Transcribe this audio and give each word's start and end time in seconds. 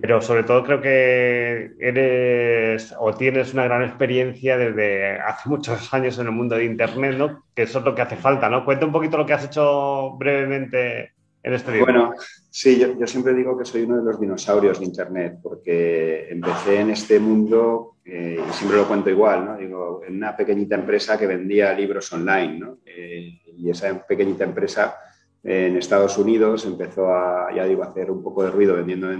Pero 0.00 0.20
sobre 0.20 0.44
todo 0.44 0.62
creo 0.64 0.80
que 0.80 1.72
eres 1.80 2.94
o 2.98 3.12
tienes 3.14 3.52
una 3.52 3.64
gran 3.64 3.82
experiencia 3.82 4.56
desde 4.56 5.18
hace 5.20 5.48
muchos 5.48 5.92
años 5.92 6.18
en 6.18 6.26
el 6.26 6.32
mundo 6.32 6.56
de 6.56 6.64
Internet, 6.64 7.16
¿no? 7.18 7.44
Que 7.54 7.62
eso 7.62 7.80
es 7.80 7.84
lo 7.84 7.94
que 7.94 8.02
hace 8.02 8.16
falta, 8.16 8.48
¿no? 8.48 8.64
Cuenta 8.64 8.86
un 8.86 8.92
poquito 8.92 9.16
lo 9.16 9.26
que 9.26 9.32
has 9.32 9.44
hecho 9.44 10.16
brevemente 10.16 11.12
en 11.42 11.54
este 11.54 11.72
libro. 11.72 11.86
Bueno, 11.86 12.14
sí, 12.50 12.78
yo, 12.78 13.06
siempre 13.06 13.34
digo 13.34 13.58
que 13.58 13.64
soy 13.64 13.82
uno 13.82 13.96
de 13.96 14.04
los 14.04 14.20
dinosaurios 14.20 14.78
de 14.78 14.84
Internet, 14.84 15.38
porque 15.42 16.28
empecé 16.30 16.80
en 16.80 16.90
este 16.90 17.18
mundo, 17.18 17.96
eh, 18.04 18.40
y 18.48 18.52
siempre 18.52 18.78
lo 18.78 18.86
cuento 18.86 19.10
igual, 19.10 19.44
¿no? 19.44 19.56
Digo, 19.56 20.02
en 20.06 20.16
una 20.16 20.36
pequeñita 20.36 20.76
empresa 20.76 21.18
que 21.18 21.26
vendía 21.26 21.72
libros 21.72 22.12
online, 22.12 22.58
¿no? 22.58 22.78
Eh, 22.86 23.40
y 23.56 23.68
esa 23.68 24.06
pequeñita 24.06 24.44
empresa 24.44 24.96
en 25.42 25.76
Estados 25.76 26.16
Unidos 26.18 26.64
empezó 26.66 27.12
a, 27.12 27.52
ya 27.54 27.64
digo, 27.64 27.82
a 27.82 27.86
hacer 27.86 28.10
un 28.10 28.22
poco 28.22 28.44
de 28.44 28.50
ruido 28.50 28.76
vendiendo 28.76 29.10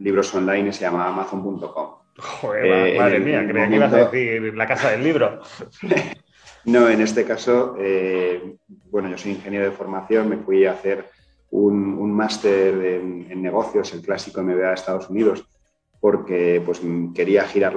libros 0.00 0.34
online 0.34 0.68
y 0.68 0.72
se 0.72 0.80
llama 0.80 1.06
Amazon.com. 1.06 1.90
Joder, 2.18 2.66
eh, 2.66 2.98
madre 2.98 3.20
mía, 3.20 3.46
creía 3.46 3.68
que 3.68 3.76
ibas 3.76 3.92
a 3.92 4.08
decir 4.08 4.54
la 4.54 4.66
casa 4.66 4.90
del 4.90 5.04
libro. 5.04 5.40
no, 6.64 6.88
en 6.88 7.00
este 7.00 7.24
caso, 7.24 7.76
eh, 7.78 8.56
bueno, 8.90 9.08
yo 9.08 9.16
soy 9.16 9.32
ingeniero 9.32 9.66
de 9.66 9.70
formación, 9.70 10.28
me 10.28 10.38
fui 10.38 10.66
a 10.66 10.72
hacer 10.72 11.06
un, 11.50 12.12
máster 12.12 12.74
en, 12.84 13.42
negocios, 13.42 13.92
el 13.94 14.02
clásico 14.02 14.42
MBA 14.42 14.68
de 14.68 14.74
Estados 14.74 15.08
Unidos, 15.08 15.46
porque 16.00 16.62
pues, 16.64 16.80
quería 17.14 17.44
girar 17.44 17.76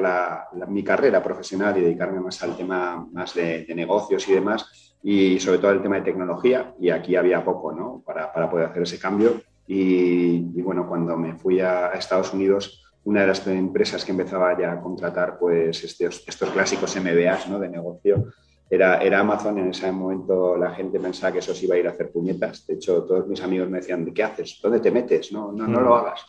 mi 0.68 0.84
carrera 0.84 1.24
profesional 1.24 1.78
y 1.78 1.82
dedicarme 1.82 2.20
más 2.20 2.42
al 2.44 2.58
tema 2.58 3.08
más 3.12 3.34
de, 3.34 3.66
de 3.66 3.76
negocios 3.76 4.28
y 4.28 4.34
demás 4.34 4.94
y 5.04 5.38
sobre 5.40 5.60
todo 5.60 5.72
el 5.72 5.82
tema 5.82 5.98
de 5.98 6.04
tecnología, 6.04 6.74
y 6.80 6.90
aquí 6.90 7.18
había 7.18 7.44
poco 7.44 7.74
¿no? 7.74 8.02
para, 8.06 8.32
para 8.32 8.50
poder 8.50 8.68
hacer 8.68 8.84
ese 8.84 8.98
cambio. 8.98 9.42
Y, 9.68 10.62
bueno, 10.62 10.88
cuando 10.88 11.18
me 11.18 11.36
fui 11.36 11.60
a, 11.60 11.88
Estados 11.90 12.34
Unidos, 12.34 12.84
una 13.06 13.22
de 13.22 13.28
las 13.28 13.46
empresas 13.48 14.04
que 14.04 14.12
empezaba 14.12 14.58
ya 14.58 14.74
a 14.74 14.82
contratar 14.82 15.38
pues, 15.38 15.84
estos, 15.84 16.24
estos 16.28 16.50
clásicos 16.52 16.96
MBAs 16.96 17.50
¿no? 17.50 17.60
de 17.60 17.70
negocio 17.70 18.32
era, 18.70 18.98
era 18.98 19.20
Amazon. 19.20 19.58
En 19.60 19.70
ese 19.70 19.92
momento 19.92 20.58
la 20.58 20.72
gente 20.72 21.00
pensaba 21.00 21.34
que 21.34 21.40
eso 21.40 21.54
se 21.54 21.66
iba 21.66 21.76
a 21.76 21.80
ir 21.80 21.88
a 21.88 21.92
hacer 21.92 22.12
puñetas. 22.12 22.66
De 22.66 22.76
hecho, 22.76 23.04
todos 23.04 23.28
mis 23.28 23.42
amigos 23.42 23.70
me 23.70 23.80
decían, 23.80 24.06
¿de 24.06 24.14
qué 24.14 24.24
haces? 24.24 24.60
¿Dónde 24.62 24.80
te 24.80 24.92
metes? 24.92 25.32
No, 25.32 25.52
no, 25.52 25.68
no 25.68 25.82
lo 25.82 25.96
hagas. 25.96 26.26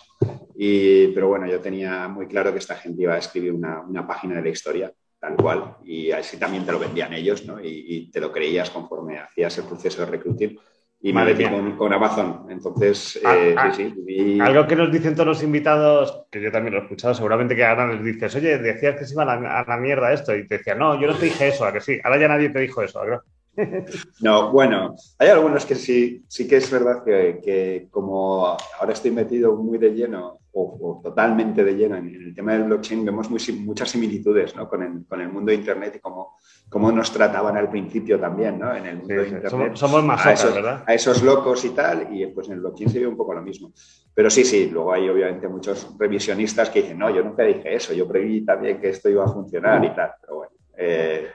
Y, 0.56 1.08
pero 1.08 1.28
bueno, 1.28 1.46
yo 1.46 1.60
tenía 1.60 2.08
muy 2.08 2.26
claro 2.26 2.52
que 2.52 2.58
esta 2.58 2.76
gente 2.76 3.02
iba 3.02 3.14
a 3.14 3.18
escribir 3.18 3.52
una, 3.52 3.80
una 3.80 4.06
página 4.06 4.36
de 4.36 4.42
la 4.42 4.48
historia 4.50 4.92
tal 5.24 5.36
cual. 5.36 5.76
Y 5.84 6.10
así 6.10 6.36
también 6.36 6.66
te 6.66 6.72
lo 6.72 6.78
vendían 6.78 7.12
ellos, 7.14 7.46
¿no? 7.46 7.58
Y, 7.62 8.10
te 8.12 8.20
lo 8.20 8.30
creías 8.30 8.70
conforme 8.70 9.18
hacías 9.18 9.56
el 9.58 9.64
proceso 9.64 10.00
de 10.00 10.10
recruiting. 10.10 10.58
Y 11.06 11.12
me 11.12 11.22
metí 11.22 11.44
con, 11.76 11.92
Amazon. 11.92 12.46
Entonces, 12.48 13.20
ah, 13.26 13.36
eh, 13.36 13.54
ah, 13.58 13.70
sí, 13.70 13.92
sí. 14.06 14.40
Algo 14.40 14.66
que 14.66 14.74
nos 14.74 14.90
dicen 14.90 15.12
todos 15.12 15.26
los 15.26 15.42
invitados, 15.42 16.24
que 16.30 16.40
yo 16.40 16.50
también 16.50 16.72
lo 16.72 16.80
he 16.80 16.82
escuchado, 16.84 17.12
seguramente 17.12 17.54
que 17.54 17.62
ahora 17.62 17.92
les 17.92 18.02
dices, 18.02 18.34
oye, 18.36 18.56
decías 18.56 18.96
que 18.96 19.04
se 19.04 19.12
iba 19.12 19.24
a 19.24 19.64
la, 19.68 19.76
mierda 19.76 20.14
esto. 20.14 20.34
Y 20.34 20.48
te 20.48 20.56
decía, 20.56 20.74
no, 20.74 20.98
yo 20.98 21.06
no 21.06 21.14
te 21.14 21.26
dije 21.26 21.48
eso, 21.48 21.66
a 21.66 21.74
que 21.74 21.82
sí. 21.82 22.00
Ahora 22.02 22.18
ya 22.18 22.28
nadie 22.28 22.48
te 22.48 22.60
dijo 22.60 22.80
eso, 22.80 23.00
¿verdad? 23.00 23.20
No, 24.22 24.50
bueno, 24.50 24.96
hay 25.18 25.28
algunos 25.28 25.66
que 25.66 25.74
sí, 25.74 26.24
sí 26.26 26.48
que 26.48 26.56
es 26.56 26.70
verdad 26.70 27.04
que, 27.04 27.38
que 27.44 27.86
como 27.90 28.56
ahora 28.80 28.92
estoy 28.94 29.10
metido 29.10 29.54
muy 29.56 29.76
de 29.76 29.90
lleno 29.90 30.38
o, 30.54 31.00
totalmente 31.02 31.64
de 31.64 31.74
lleno 31.74 31.96
en, 31.96 32.08
el 32.14 32.34
tema 32.34 32.52
del 32.52 32.64
blockchain, 32.64 33.04
vemos 33.04 33.28
muchas 33.30 33.90
similitudes 33.90 34.54
¿no? 34.54 34.68
con, 34.68 34.82
el, 34.82 35.06
con, 35.06 35.20
el, 35.20 35.28
mundo 35.28 35.50
de 35.50 35.56
Internet 35.56 35.96
y 35.96 35.98
cómo, 35.98 36.36
cómo, 36.68 36.92
nos 36.92 37.12
trataban 37.12 37.56
al 37.56 37.68
principio 37.68 38.20
también 38.20 38.58
¿no? 38.58 38.74
en 38.74 38.86
el 38.86 38.96
mundo 38.98 39.14
de 39.14 39.28
Internet. 39.28 39.74
Somos, 39.74 40.04
más 40.04 40.44
a 40.44 40.54
¿verdad? 40.54 40.84
A 40.86 40.94
esos 40.94 41.22
locos 41.22 41.64
y 41.64 41.70
tal, 41.70 42.08
y 42.14 42.26
pues 42.28 42.46
en 42.46 42.54
el 42.54 42.60
blockchain 42.60 42.90
se 42.90 43.00
ve 43.00 43.06
un 43.06 43.16
poco 43.16 43.34
lo 43.34 43.42
mismo. 43.42 43.72
Pero 44.14 44.30
sí, 44.30 44.44
sí, 44.44 44.70
luego 44.70 44.92
hay 44.92 45.08
obviamente 45.08 45.48
muchos 45.48 45.96
revisionistas 45.98 46.70
que 46.70 46.82
dicen, 46.82 46.98
no, 46.98 47.10
yo 47.10 47.22
nunca 47.24 47.42
dije 47.42 47.74
eso, 47.74 47.92
yo 47.92 48.06
preví 48.06 48.44
también 48.44 48.80
que 48.80 48.90
esto 48.90 49.08
iba 49.08 49.24
a 49.24 49.28
funcionar 49.28 49.84
y 49.84 49.94
tal, 49.94 50.12
pero 50.20 50.36
bueno. 50.36 50.52
Eh, 50.76 51.28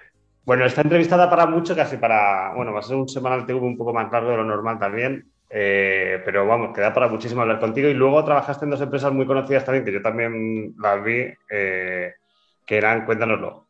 bueno, 0.46 0.66
esta 0.66 0.82
entrevistada 0.82 1.30
para 1.30 1.46
mucho, 1.46 1.76
casi 1.76 1.98
para, 1.98 2.54
bueno, 2.56 2.74
va 2.74 2.80
a 2.80 2.84
ser 2.84 2.96
un 2.96 3.08
semanal 3.08 3.46
TV 3.46 3.60
un 3.60 3.78
poco 3.78 3.94
más 3.94 4.12
largo 4.12 4.32
de 4.32 4.38
lo 4.38 4.46
normal 4.46 4.80
también. 4.80 5.30
Eh, 5.50 6.22
pero 6.24 6.46
vamos, 6.46 6.76
queda 6.76 6.94
para 6.94 7.08
muchísimo 7.08 7.42
hablar 7.42 7.60
contigo. 7.60 7.88
Y 7.88 7.94
luego 7.94 8.24
trabajaste 8.24 8.66
en 8.66 8.72
dos 8.72 8.82
empresas 8.82 9.12
muy 9.12 9.26
conocidas 9.26 9.66
también, 9.66 9.86
que 9.86 9.94
yo 9.94 10.02
también 10.02 10.76
las 10.80 11.04
vi, 11.04 11.26
eh, 11.50 12.14
que 12.66 12.78
eran, 12.78 13.06
cuéntanoslo. 13.06 13.66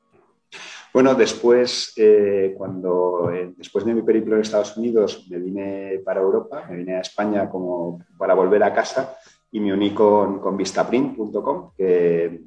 Bueno, 0.91 1.13
después, 1.13 1.94
eh, 1.97 2.56
cuando 2.57 3.31
después 3.56 3.85
de 3.85 3.94
mi 3.94 4.01
periplo 4.01 4.35
en 4.35 4.41
Estados 4.41 4.75
Unidos, 4.75 5.28
me 5.29 5.38
vine 5.38 6.01
para 6.03 6.19
Europa, 6.19 6.66
me 6.67 6.78
vine 6.78 6.95
a 6.95 7.01
España 7.01 7.47
como 7.47 8.03
para 8.17 8.34
volver 8.34 8.63
a 8.63 8.73
casa 8.73 9.16
y 9.51 9.59
me 9.59 9.72
uní 9.72 9.94
con, 9.94 10.40
con 10.40 10.57
Vistaprint.com, 10.57 11.72
que, 11.78 12.41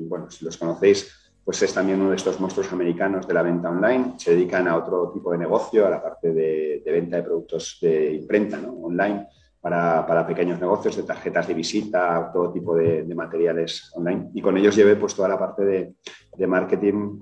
bueno, 0.00 0.30
si 0.30 0.44
los 0.44 0.58
conocéis, 0.58 1.27
pues 1.48 1.62
es 1.62 1.72
también 1.72 1.98
uno 1.98 2.10
de 2.10 2.16
estos 2.16 2.38
monstruos 2.40 2.70
americanos 2.74 3.26
de 3.26 3.32
la 3.32 3.40
venta 3.40 3.70
online. 3.70 4.16
Se 4.18 4.32
dedican 4.32 4.68
a 4.68 4.76
otro 4.76 5.10
tipo 5.14 5.32
de 5.32 5.38
negocio, 5.38 5.86
a 5.86 5.88
la 5.88 6.02
parte 6.02 6.30
de, 6.30 6.82
venta 6.84 7.16
de 7.16 7.22
productos 7.22 7.78
de 7.80 8.12
imprenta 8.12 8.58
online 8.58 9.26
para, 9.58 10.26
pequeños 10.26 10.60
negocios, 10.60 10.98
de 10.98 11.04
tarjetas 11.04 11.48
de 11.48 11.54
visita, 11.54 12.30
todo 12.30 12.52
tipo 12.52 12.76
de, 12.76 13.02
materiales 13.14 13.90
online. 13.94 14.28
Y 14.34 14.42
con 14.42 14.58
ellos 14.58 14.76
llevé 14.76 14.96
pues 14.96 15.14
toda 15.14 15.30
la 15.30 15.38
parte 15.38 15.64
de, 15.64 16.46
marketing 16.46 17.18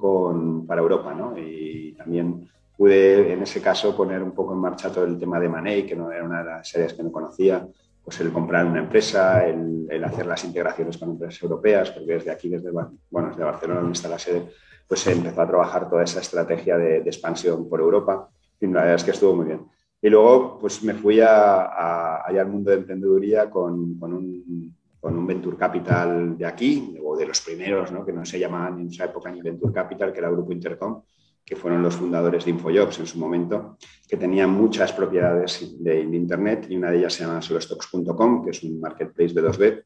para 0.66 0.80
Europa. 0.80 1.14
¿no? 1.14 1.38
Y 1.38 1.92
también 1.92 2.48
pude 2.76 3.32
en 3.32 3.44
ese 3.44 3.62
caso 3.62 3.96
poner 3.96 4.24
un 4.24 4.32
poco 4.32 4.54
en 4.54 4.58
marcha 4.58 4.90
todo 4.90 5.04
el 5.04 5.20
tema 5.20 5.38
de 5.38 5.48
Money, 5.48 5.86
que 5.86 5.94
no 5.94 6.10
era 6.10 6.24
una 6.24 6.40
de 6.40 6.50
las 6.50 6.68
series 6.68 6.94
que 6.94 7.04
no 7.04 7.12
conocía 7.12 7.64
pues 8.06 8.20
el 8.20 8.32
comprar 8.32 8.64
una 8.64 8.78
empresa, 8.78 9.44
el, 9.44 10.04
hacer 10.04 10.26
las 10.26 10.44
integraciones 10.44 10.96
con 10.96 11.10
empresas 11.10 11.42
europeas, 11.42 11.90
porque 11.90 12.12
desde 12.12 12.30
aquí, 12.30 12.48
desde, 12.48 12.70
bueno, 12.70 12.94
desde 13.30 13.42
Barcelona, 13.42 13.80
donde 13.80 13.94
está 13.94 14.08
la 14.08 14.16
sede, 14.20 14.46
pues 14.86 15.00
se 15.00 15.10
empezó 15.10 15.42
a 15.42 15.48
trabajar 15.48 15.90
toda 15.90 16.04
esa 16.04 16.20
estrategia 16.20 16.78
de, 16.78 16.98
expansión 16.98 17.68
por 17.68 17.80
Europa. 17.80 18.30
Y 18.60 18.68
la 18.68 18.82
verdad 18.82 18.94
es 18.94 19.02
que 19.02 19.10
estuvo 19.10 19.34
muy 19.34 19.46
bien. 19.46 19.66
Y 20.00 20.08
luego, 20.08 20.56
pues 20.60 20.84
me 20.84 20.94
fui 20.94 21.18
a, 21.20 22.24
allá 22.24 22.42
al 22.42 22.48
mundo 22.48 22.70
de 22.70 22.76
emprendeduría 22.76 23.50
con, 23.50 23.98
con, 23.98 24.12
un, 24.12 24.72
con, 25.00 25.18
un, 25.18 25.26
Venture 25.26 25.56
Capital 25.56 26.38
de 26.38 26.46
aquí, 26.46 26.96
o 27.02 27.16
de 27.16 27.26
los 27.26 27.40
primeros, 27.40 27.90
¿no? 27.90 28.06
que 28.06 28.12
no 28.12 28.24
se 28.24 28.38
llamaban 28.38 28.78
en 28.78 28.86
esa 28.86 29.06
época 29.06 29.32
ni 29.32 29.42
Venture 29.42 29.72
Capital, 29.72 30.12
que 30.12 30.20
era 30.20 30.28
el 30.28 30.36
Grupo 30.36 30.52
Intercom, 30.52 31.02
que 31.46 31.54
fueron 31.54 31.80
los 31.80 31.94
fundadores 31.94 32.44
de 32.44 32.50
Infojobs 32.50 32.98
en 32.98 33.06
su 33.06 33.18
momento, 33.18 33.78
que 34.08 34.16
tenían 34.16 34.50
muchas 34.50 34.92
propiedades 34.92 35.76
de, 35.78 36.00
Internet 36.00 36.66
y 36.68 36.76
una 36.76 36.90
de 36.90 36.98
ellas 36.98 37.14
se 37.14 37.24
llama 37.24 37.40
solostocks.com, 37.40 38.44
que 38.44 38.50
es 38.50 38.64
un 38.64 38.80
marketplace 38.80 39.32
de 39.32 39.42
2B, 39.42 39.84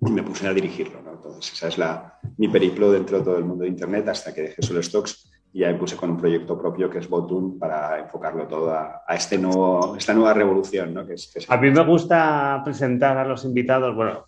y 0.00 0.10
me 0.10 0.24
puse 0.24 0.48
a 0.48 0.52
dirigirlo. 0.52 0.98
Entonces, 0.98 1.52
esa 1.52 1.68
es 1.68 1.78
la, 1.78 2.18
mi 2.36 2.48
periplo 2.48 2.90
dentro 2.90 3.18
de 3.18 3.24
todo 3.24 3.38
el 3.38 3.44
mundo 3.44 3.62
de 3.62 3.70
Internet 3.70 4.08
hasta 4.08 4.34
que 4.34 4.42
dejé 4.42 4.60
Solostocks 4.60 5.30
y 5.52 5.60
ya 5.60 5.68
me 5.68 5.78
puse 5.78 5.96
con 5.96 6.10
un 6.10 6.16
proyecto 6.16 6.58
propio 6.58 6.90
que 6.90 6.98
es 6.98 7.08
Botun 7.08 7.58
para 7.58 8.00
enfocarlo 8.00 8.46
todo 8.46 8.72
a, 8.72 9.02
este 9.14 9.38
nuevo, 9.38 9.96
esta 9.96 10.14
nueva 10.14 10.34
revolución. 10.34 10.92
¿no? 10.92 11.06
Que 11.06 11.14
A 11.48 11.56
mí 11.56 11.70
me 11.70 11.84
gusta 11.84 12.60
presentar 12.64 13.16
a 13.16 13.24
los 13.24 13.44
invitados, 13.44 13.94
bueno, 13.94 14.27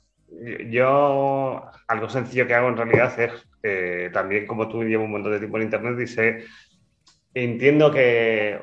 yo 0.70 1.70
algo 1.88 2.08
sencillo 2.08 2.46
que 2.46 2.54
hago 2.54 2.68
en 2.68 2.76
realidad 2.76 3.18
es 3.20 3.32
eh, 3.62 4.10
también 4.12 4.46
como 4.46 4.68
tú 4.68 4.82
llevo 4.82 5.04
un 5.04 5.12
montón 5.12 5.32
de 5.32 5.38
tiempo 5.38 5.58
en 5.58 5.64
Internet 5.64 6.06
sé, 6.06 6.44
entiendo 7.34 7.92
que 7.92 8.58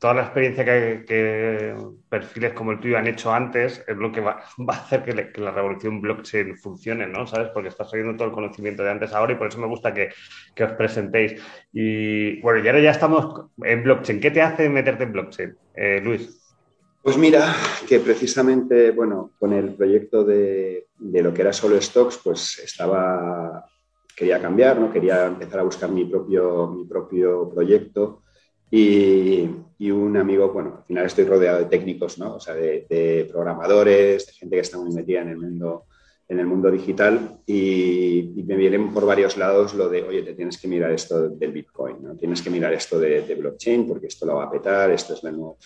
toda 0.00 0.14
la 0.14 0.22
experiencia 0.22 0.64
que, 0.64 1.76
perfiles 2.08 2.52
como 2.54 2.72
el 2.72 2.80
tuyo 2.80 2.98
han 2.98 3.06
hecho 3.06 3.32
antes 3.32 3.84
es 3.86 3.96
lo 3.96 4.10
que 4.10 4.20
va, 4.22 4.42
a 4.68 4.72
hacer 4.72 5.02
que, 5.04 5.40
la 5.40 5.50
revolución 5.50 6.00
blockchain 6.00 6.56
funcione, 6.56 7.06
¿no? 7.06 7.26
¿Sabes? 7.26 7.50
Porque 7.52 7.68
estás 7.68 7.92
oyendo 7.92 8.16
todo 8.16 8.28
el 8.28 8.34
conocimiento 8.34 8.82
de 8.82 8.90
antes 8.90 9.12
ahora 9.12 9.32
y 9.32 9.36
por 9.36 9.48
eso 9.48 9.58
me 9.58 9.66
gusta 9.66 9.92
que, 9.94 10.08
os 10.62 10.72
presentéis. 10.72 11.40
Y 11.72 12.40
bueno, 12.40 12.64
y 12.64 12.68
ahora 12.68 12.80
ya 12.80 12.90
estamos 12.90 13.50
en 13.62 13.82
blockchain. 13.82 14.20
¿Qué 14.20 14.30
te 14.30 14.42
hace 14.42 14.68
meterte 14.68 15.04
en 15.04 15.12
blockchain, 15.12 15.56
eh, 15.74 16.00
Luis? 16.02 16.47
Pues 17.02 17.16
mira, 17.16 17.54
que 17.88 18.00
precisamente, 18.00 18.90
bueno, 18.90 19.32
con 19.38 19.52
el 19.52 19.74
proyecto 19.74 20.24
de, 20.24 20.88
lo 20.98 21.32
que 21.32 21.42
era 21.42 21.52
solo 21.52 21.80
stocks, 21.80 22.20
pues 22.22 22.58
estaba, 22.58 23.64
quería 24.14 24.40
cambiar, 24.40 24.78
¿no? 24.78 24.92
Quería 24.92 25.26
empezar 25.26 25.60
a 25.60 25.64
buscar 25.64 25.90
mi 25.90 26.04
propio, 26.04 26.66
mi 26.68 26.84
propio 26.84 27.48
proyecto 27.48 28.22
y, 28.70 29.48
un 29.90 30.16
amigo, 30.16 30.52
bueno, 30.52 30.78
al 30.78 30.84
final 30.84 31.06
estoy 31.06 31.24
rodeado 31.24 31.58
de 31.60 31.64
técnicos, 31.66 32.18
¿no? 32.18 32.34
O 32.34 32.40
sea, 32.40 32.54
de, 32.54 33.26
programadores, 33.30 34.26
de 34.26 34.32
gente 34.32 34.56
que 34.56 34.62
está 34.62 34.76
muy 34.76 34.92
metida 34.92 35.22
en 35.22 35.28
el 35.28 35.38
mundo 35.38 35.84
en 36.28 36.38
el 36.38 36.46
mundo 36.46 36.70
digital 36.70 37.40
y, 37.46 38.34
me 38.46 38.56
vienen 38.56 38.92
por 38.92 39.06
varios 39.06 39.36
lados 39.36 39.74
lo 39.74 39.88
de, 39.88 40.02
oye, 40.02 40.22
te 40.22 40.34
tienes 40.34 40.58
que 40.58 40.68
mirar 40.68 40.90
esto 40.92 41.28
del 41.28 41.52
Bitcoin, 41.52 42.02
¿no? 42.02 42.16
tienes 42.16 42.42
que 42.42 42.50
mirar 42.50 42.72
esto 42.72 42.98
de, 42.98 43.34
blockchain 43.34 43.86
porque 43.86 44.08
esto 44.08 44.26
lo 44.26 44.36
va 44.36 44.44
a 44.44 44.50
petar, 44.50 44.90
esto 44.90 45.14
es 45.14 45.22
de 45.22 45.32
nuevo. 45.32 45.58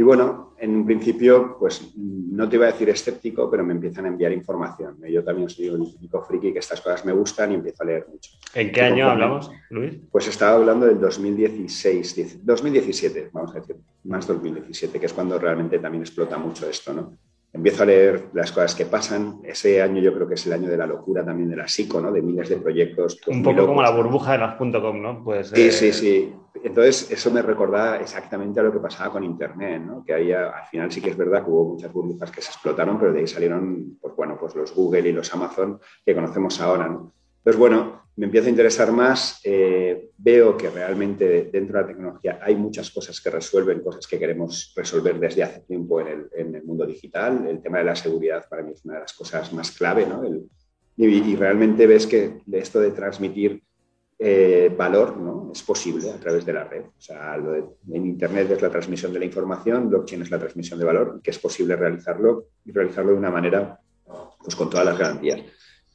Y 0.00 0.02
bueno, 0.02 0.54
en 0.56 0.76
un 0.76 0.86
principio, 0.86 1.58
pues 1.58 1.92
no 1.94 2.48
te 2.48 2.56
iba 2.56 2.64
a 2.64 2.72
decir 2.72 2.88
escéptico, 2.88 3.50
pero 3.50 3.62
me 3.62 3.74
empiezan 3.74 4.06
a 4.06 4.08
enviar 4.08 4.32
información. 4.32 4.96
Yo 5.06 5.22
también 5.22 5.50
soy 5.50 5.68
un 5.68 5.92
típico 5.92 6.22
friki 6.22 6.54
que 6.54 6.60
estas 6.60 6.80
cosas 6.80 7.04
me 7.04 7.12
gustan 7.12 7.52
y 7.52 7.56
empiezo 7.56 7.82
a 7.82 7.86
leer 7.86 8.06
mucho. 8.10 8.30
¿En 8.54 8.72
qué 8.72 8.80
año 8.80 9.10
hablamos, 9.10 9.50
Luis? 9.68 9.98
Pues 10.10 10.26
estaba 10.26 10.56
hablando 10.56 10.86
del 10.86 10.98
2016, 10.98 12.46
2017, 12.46 13.28
vamos 13.30 13.54
a 13.54 13.60
decir, 13.60 13.76
más 14.04 14.26
2017, 14.26 14.98
que 14.98 15.04
es 15.04 15.12
cuando 15.12 15.38
realmente 15.38 15.78
también 15.78 16.02
explota 16.02 16.38
mucho 16.38 16.66
esto, 16.66 16.94
¿no? 16.94 17.18
Empiezo 17.52 17.82
a 17.82 17.86
leer 17.86 18.28
las 18.32 18.52
cosas 18.52 18.74
que 18.74 18.86
pasan. 18.86 19.40
Ese 19.44 19.82
año 19.82 20.00
yo 20.00 20.14
creo 20.14 20.28
que 20.28 20.34
es 20.34 20.46
el 20.46 20.52
año 20.52 20.68
de 20.68 20.76
la 20.76 20.86
locura 20.86 21.24
también 21.24 21.50
de 21.50 21.56
la 21.56 21.68
psico, 21.68 22.00
¿no? 22.00 22.12
De 22.12 22.22
miles 22.22 22.48
de 22.48 22.56
proyectos. 22.56 23.20
Un 23.26 23.42
poco 23.42 23.66
como 23.66 23.82
la 23.82 23.90
burbuja 23.90 24.32
de 24.32 24.38
las 24.38 24.56
.com, 24.56 25.02
¿no? 25.02 25.24
Pues, 25.24 25.48
sí, 25.48 25.70
sí, 25.70 25.92
sí. 25.92 26.34
Entonces 26.62 27.10
eso 27.10 27.30
me 27.30 27.42
recordaba 27.42 27.96
exactamente 27.98 28.60
a 28.60 28.62
lo 28.62 28.72
que 28.72 28.80
pasaba 28.80 29.12
con 29.12 29.24
Internet, 29.24 29.82
¿no? 29.82 30.04
Que 30.04 30.14
ahí 30.14 30.32
al 30.32 30.66
final 30.70 30.90
sí 30.90 31.00
que 31.00 31.10
es 31.10 31.16
verdad 31.16 31.44
que 31.44 31.50
hubo 31.50 31.72
muchas 31.74 31.92
burbujas 31.92 32.30
que 32.30 32.42
se 32.42 32.50
explotaron, 32.50 32.98
pero 32.98 33.12
de 33.12 33.20
ahí 33.20 33.26
salieron, 33.26 33.98
pues 34.00 34.14
bueno, 34.16 34.36
pues 34.38 34.54
los 34.54 34.74
Google 34.74 35.08
y 35.08 35.12
los 35.12 35.32
Amazon 35.32 35.80
que 36.04 36.14
conocemos 36.14 36.60
ahora, 36.60 36.88
¿no? 36.88 37.12
Entonces, 37.38 37.58
bueno, 37.58 37.99
me 38.20 38.26
empiezo 38.26 38.48
a 38.48 38.50
interesar 38.50 38.92
más, 38.92 39.40
eh, 39.44 40.10
veo 40.18 40.54
que 40.54 40.68
realmente 40.68 41.48
dentro 41.50 41.78
de 41.78 41.82
la 41.82 41.88
tecnología 41.88 42.38
hay 42.42 42.54
muchas 42.54 42.90
cosas 42.90 43.18
que 43.18 43.30
resuelven, 43.30 43.80
cosas 43.80 44.06
que 44.06 44.18
queremos 44.18 44.74
resolver 44.76 45.18
desde 45.18 45.42
hace 45.42 45.60
tiempo 45.60 46.02
en 46.02 46.28
el, 46.36 46.62
mundo 46.64 46.84
digital. 46.84 47.46
El 47.48 47.62
tema 47.62 47.78
de 47.78 47.84
la 47.84 47.96
seguridad 47.96 48.46
para 48.46 48.62
mí 48.62 48.72
es 48.72 48.84
una 48.84 48.96
de 48.96 49.00
las 49.00 49.14
cosas 49.14 49.50
más 49.54 49.70
clave, 49.70 50.04
¿no? 50.06 50.22
y, 50.98 51.34
realmente 51.34 51.86
ves 51.86 52.06
que 52.06 52.42
esto 52.52 52.78
de 52.78 52.90
transmitir 52.90 53.62
eh, 54.18 54.70
valor 54.76 55.16
¿no? 55.16 55.50
es 55.54 55.62
posible 55.62 56.10
a 56.10 56.20
través 56.20 56.44
de 56.44 56.52
la 56.52 56.64
red. 56.64 56.82
O 56.82 57.00
sea, 57.00 57.36
en 57.36 58.04
Internet 58.04 58.50
es 58.50 58.60
la 58.60 58.68
transmisión 58.68 59.14
de 59.14 59.20
la 59.20 59.24
información, 59.24 59.88
blockchain 59.88 60.20
es 60.20 60.30
la 60.30 60.38
transmisión 60.38 60.78
de 60.78 60.84
valor, 60.84 61.22
que 61.22 61.30
es 61.30 61.38
posible 61.38 61.74
realizarlo 61.74 62.48
y 62.66 62.70
realizarlo 62.70 63.12
de 63.12 63.16
una 63.16 63.30
manera 63.30 63.80
pues, 64.42 64.54
con 64.54 64.68
todas 64.68 64.84
las 64.84 64.98
garantías 64.98 65.40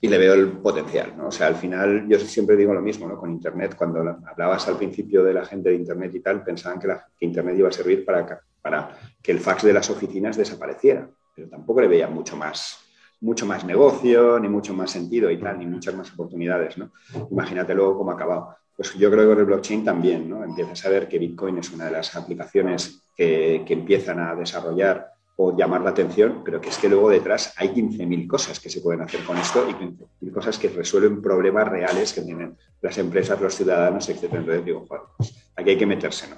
y 0.02 0.08
le 0.08 0.18
veo 0.18 0.34
el 0.34 0.52
potencial. 0.54 1.14
¿no? 1.18 1.28
O 1.28 1.32
sea, 1.32 1.48
al 1.48 1.56
final 1.56 2.08
yo 2.08 2.20
siempre 2.20 2.56
digo 2.56 2.74
lo 2.74 2.82
mismo 2.82 3.08
¿no? 3.08 3.18
con 3.18 3.32
Internet. 3.32 3.76
Cuando 3.76 4.00
hablabas 4.00 4.68
al 4.68 4.78
principio 4.78 5.24
de 5.24 5.34
la 5.34 5.46
gente 5.46 5.70
de 5.70 5.76
Internet 5.76 6.14
y 6.16 6.20
tal, 6.20 6.44
pensaban 6.44 6.80
que, 6.80 6.88
Internet 7.26 7.56
iba 7.58 7.70
a 7.70 7.72
servir 7.72 8.06
para, 8.06 8.40
para 8.62 8.98
que 9.22 9.32
el 9.32 9.40
fax 9.40 9.64
de 9.64 9.74
las 9.74 9.90
oficinas 9.90 10.38
desapareciera, 10.38 11.10
pero 11.36 11.50
tampoco 11.50 11.82
le 11.82 11.88
veía 11.88 12.08
mucho 12.08 12.36
más 12.38 12.82
mucho 13.22 13.46
más 13.46 13.66
negocio, 13.66 14.40
ni 14.40 14.48
mucho 14.48 14.74
más 14.74 14.92
sentido 14.92 15.32
y 15.32 15.40
tal, 15.40 15.58
ni 15.58 15.66
muchas 15.66 15.96
más 15.96 16.12
oportunidades, 16.14 16.78
¿no? 16.78 16.92
Imagínate 17.32 17.74
luego 17.74 17.98
cómo 17.98 18.12
ha 18.12 18.14
acabado. 18.14 18.56
Pues 18.76 18.94
yo 18.94 19.10
creo 19.10 19.24
que 19.24 19.30
con 19.30 19.40
el 19.40 19.46
blockchain 19.46 19.86
también, 19.86 20.30
¿no? 20.30 20.44
Empiezas 20.44 20.86
a 20.86 20.90
ver 20.90 21.08
que 21.08 21.18
Bitcoin 21.18 21.58
es 21.58 21.72
una 21.72 21.86
de 21.86 21.92
las 21.92 22.16
aplicaciones 22.16 23.04
que, 23.16 23.64
que 23.66 23.74
empiezan 23.74 24.20
a 24.20 24.36
desarrollar 24.36 25.15
o 25.38 25.56
llamar 25.56 25.82
la 25.82 25.90
atención, 25.90 26.42
pero 26.46 26.62
que 26.62 26.70
es 26.70 26.78
que 26.78 26.88
luego 26.88 27.10
detrás 27.10 27.54
hay 27.58 27.70
15.000 27.70 28.28
cosas 28.28 28.60
que 28.60 28.70
se 28.70 28.82
pueden 28.82 29.02
hacer 29.02 29.24
con 29.26 29.38
esto 29.38 29.68
y 29.70 29.74
15.000 29.74 30.32
cosas 30.32 30.58
que 30.58 30.70
resuelven 30.70 31.22
problemas 31.22 31.68
reales 31.68 32.14
que 32.14 32.22
tienen 32.22 32.56
las 32.82 32.98
empresas, 32.98 33.42
los 33.42 33.54
ciudadanos, 33.54 34.08
etc. 34.08 34.24
Entonces 34.24 34.64
digo, 34.64 34.86
bueno, 34.88 35.06
pues 35.18 35.52
aquí 35.56 35.72
hay 35.72 35.78
que 35.78 35.86
meterse, 35.86 36.30
¿no? 36.30 36.38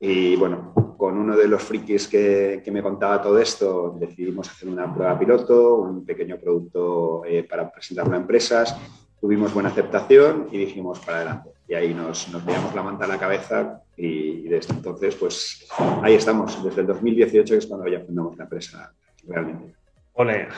Y 0.00 0.36
bueno, 0.36 0.72
con 0.96 1.18
uno 1.18 1.36
de 1.36 1.48
los 1.48 1.62
frikis 1.62 2.06
que, 2.06 2.62
me 2.70 2.82
contaba 2.82 3.20
todo 3.20 3.38
esto, 3.38 3.96
decidimos 3.98 4.48
hacer 4.48 4.68
una 4.68 4.92
prueba 4.94 5.18
piloto, 5.18 5.76
un 5.76 6.04
pequeño 6.04 6.38
producto 6.38 7.24
eh, 7.24 7.42
para 7.42 7.70
presentarlo 7.70 8.14
a 8.14 8.18
empresas. 8.18 8.76
Tuvimos 9.20 9.52
buena 9.52 9.70
aceptación 9.70 10.48
y 10.52 10.58
dijimos 10.58 11.00
para 11.00 11.16
adelante. 11.18 11.50
Y 11.66 11.74
ahí 11.74 11.94
nos, 11.94 12.28
nos 12.28 12.44
la 12.74 12.82
manta 12.82 13.06
a 13.06 13.08
la 13.08 13.18
cabeza 13.18 13.82
y, 13.98 14.42
desde 14.48 14.74
entonces, 14.74 15.16
pues 15.16 15.68
ahí 16.02 16.14
estamos, 16.14 16.62
desde 16.62 16.82
el 16.82 16.86
2018 16.86 17.54
que 17.54 17.58
es 17.58 17.66
cuando 17.66 17.88
ya 17.88 18.00
fundamos 18.00 18.36
la 18.36 18.44
empresa 18.44 18.92
realmente. 19.26 19.74
Ole. 20.14 20.48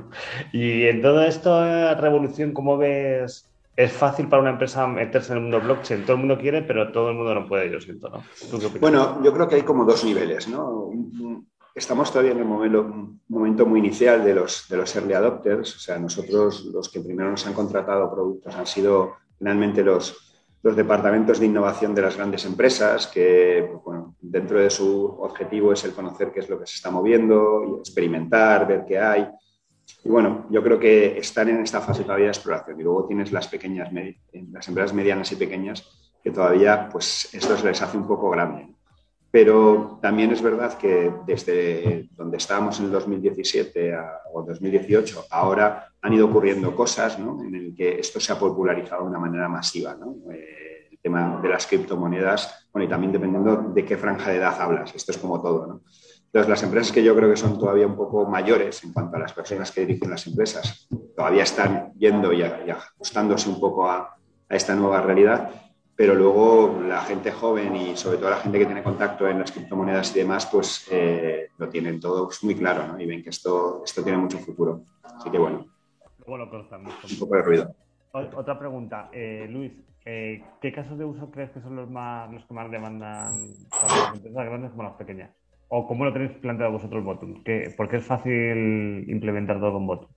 y 0.52 0.84
en 0.84 1.00
toda 1.00 1.26
esta 1.26 1.94
revolución, 1.94 2.52
¿cómo 2.52 2.76
ves? 2.76 3.50
Es 3.74 3.92
fácil 3.92 4.28
para 4.28 4.42
una 4.42 4.50
empresa 4.52 4.86
meterse 4.86 5.32
en 5.32 5.38
el 5.38 5.42
mundo 5.44 5.60
blockchain. 5.60 6.02
Todo 6.02 6.14
el 6.14 6.18
mundo 6.18 6.38
quiere, 6.38 6.62
pero 6.62 6.92
todo 6.92 7.10
el 7.10 7.16
mundo 7.16 7.34
no 7.34 7.48
puede, 7.48 7.70
yo 7.70 7.80
siento, 7.80 8.10
¿no? 8.10 8.22
Bueno, 8.80 9.22
yo 9.24 9.32
creo 9.32 9.48
que 9.48 9.54
hay 9.54 9.62
como 9.62 9.86
dos 9.86 10.04
niveles, 10.04 10.48
¿no? 10.48 10.90
Estamos 11.74 12.10
todavía 12.10 12.32
en 12.32 12.38
el 12.38 12.44
momento, 12.44 13.16
momento 13.28 13.64
muy 13.64 13.78
inicial 13.78 14.22
de 14.24 14.34
los, 14.34 14.68
de 14.68 14.76
los 14.76 14.94
early 14.94 15.14
adopters. 15.14 15.76
O 15.76 15.78
sea, 15.78 15.98
nosotros 15.98 16.66
los 16.66 16.90
que 16.90 17.00
primero 17.00 17.30
nos 17.30 17.46
han 17.46 17.54
contratado 17.54 18.12
productos 18.12 18.54
han 18.54 18.66
sido 18.66 19.14
finalmente 19.38 19.82
los, 19.82 20.29
los 20.62 20.76
departamentos 20.76 21.40
de 21.40 21.46
innovación 21.46 21.94
de 21.94 22.02
las 22.02 22.16
grandes 22.16 22.44
empresas, 22.44 23.06
que 23.06 23.66
bueno, 23.84 24.16
dentro 24.20 24.60
de 24.60 24.68
su 24.68 25.06
objetivo 25.20 25.72
es 25.72 25.84
el 25.84 25.92
conocer 25.92 26.30
qué 26.32 26.40
es 26.40 26.48
lo 26.50 26.58
que 26.58 26.66
se 26.66 26.76
está 26.76 26.90
moviendo, 26.90 27.78
experimentar, 27.78 28.66
ver 28.66 28.84
qué 28.86 28.98
hay. 28.98 29.26
Y 30.04 30.08
bueno, 30.08 30.46
yo 30.50 30.62
creo 30.62 30.78
que 30.78 31.18
están 31.18 31.48
en 31.48 31.62
esta 31.62 31.80
fase 31.80 32.04
todavía 32.04 32.26
de 32.26 32.32
exploración. 32.32 32.78
Y 32.78 32.82
luego 32.82 33.06
tienes 33.06 33.32
las 33.32 33.48
pequeñas, 33.48 33.90
las 34.52 34.68
empresas 34.68 34.94
medianas 34.94 35.32
y 35.32 35.36
pequeñas, 35.36 35.88
que 36.22 36.30
todavía 36.30 36.88
pues 36.90 37.32
esto 37.34 37.56
se 37.56 37.66
les 37.66 37.80
hace 37.80 37.96
un 37.96 38.06
poco 38.06 38.30
grande. 38.30 38.68
Pero 39.30 39.98
también 40.02 40.32
es 40.32 40.42
verdad 40.42 40.76
que 40.76 41.12
desde 41.24 42.08
donde 42.16 42.36
estábamos 42.36 42.80
en 42.80 42.86
el 42.86 42.90
2017 42.90 43.94
o 44.32 44.42
2018, 44.42 45.26
ahora 45.30 45.86
han 46.02 46.12
ido 46.12 46.26
ocurriendo 46.26 46.74
cosas 46.74 47.16
en 47.18 47.54
el 47.54 47.74
que 47.74 48.00
esto 48.00 48.18
se 48.18 48.32
ha 48.32 48.38
popularizado 48.38 49.02
de 49.02 49.10
una 49.10 49.20
manera 49.20 49.48
masiva. 49.48 49.94
¿no? 49.94 50.16
Eh, 50.32 50.88
el 50.90 50.98
tema 50.98 51.38
de 51.40 51.48
las 51.48 51.66
criptomonedas, 51.66 52.68
bueno, 52.72 52.86
y 52.86 52.88
también 52.88 53.12
dependiendo 53.12 53.56
de 53.72 53.84
qué 53.84 53.96
franja 53.96 54.30
de 54.30 54.38
edad 54.38 54.60
hablas, 54.60 54.92
esto 54.94 55.12
es 55.12 55.18
como 55.18 55.40
todo. 55.40 55.66
¿no? 55.66 55.80
Entonces, 56.26 56.48
las 56.48 56.62
empresas 56.64 56.92
que 56.92 57.04
yo 57.04 57.14
creo 57.14 57.30
que 57.30 57.36
son 57.36 57.56
todavía 57.56 57.86
un 57.86 57.96
poco 57.96 58.26
mayores 58.26 58.82
en 58.82 58.92
cuanto 58.92 59.16
a 59.16 59.20
las 59.20 59.32
personas 59.32 59.70
que 59.70 59.82
dirigen 59.82 60.10
las 60.10 60.26
empresas, 60.26 60.88
todavía 61.16 61.44
están 61.44 61.92
yendo 61.96 62.32
y, 62.32 62.42
ajustándose 62.42 63.48
un 63.48 63.60
poco 63.60 63.88
a 63.88 64.16
esta 64.48 64.74
nueva 64.74 65.00
realidad 65.02 65.69
pero 66.00 66.14
luego 66.14 66.80
la 66.80 67.02
gente 67.02 67.30
joven 67.30 67.76
y 67.76 67.94
sobre 67.94 68.16
todo 68.16 68.30
la 68.30 68.38
gente 68.38 68.58
que 68.58 68.64
tiene 68.64 68.82
contacto 68.82 69.28
en 69.28 69.38
las 69.38 69.52
criptomonedas 69.52 70.16
y 70.16 70.20
demás, 70.20 70.48
pues 70.50 70.88
eh, 70.90 71.50
lo 71.58 71.68
tienen 71.68 72.00
todos 72.00 72.42
muy 72.42 72.54
claro 72.54 72.86
¿no? 72.86 72.98
y 72.98 73.04
ven 73.04 73.22
que 73.22 73.28
esto, 73.28 73.82
esto 73.84 74.02
tiene 74.02 74.16
mucho 74.16 74.38
futuro. 74.38 74.80
Así 75.02 75.30
que 75.30 75.36
bueno. 75.36 75.66
Un 76.26 77.18
poco 77.18 77.36
de 77.36 77.42
ruido. 77.42 77.74
Otra 78.12 78.58
pregunta, 78.58 79.10
eh, 79.12 79.46
Luis, 79.50 79.72
eh, 80.06 80.42
¿qué 80.62 80.72
casos 80.72 80.96
de 80.96 81.04
uso 81.04 81.30
crees 81.30 81.50
que 81.50 81.60
son 81.60 81.76
los, 81.76 81.90
más, 81.90 82.32
los 82.32 82.46
que 82.46 82.54
más 82.54 82.70
demandan 82.70 83.52
tanto 83.68 83.94
las 83.94 84.14
empresas 84.14 84.46
grandes 84.46 84.70
como 84.70 84.84
las 84.84 84.94
pequeñas? 84.94 85.30
¿O 85.68 85.86
cómo 85.86 86.06
lo 86.06 86.14
tenéis 86.14 86.32
planteado 86.38 86.72
vosotros 86.72 87.04
Bottom? 87.04 87.44
¿Por 87.76 87.88
qué 87.90 87.96
es 87.98 88.06
fácil 88.06 89.04
implementar 89.06 89.60
todo 89.60 89.74
con 89.74 89.86
Bottom? 89.86 90.08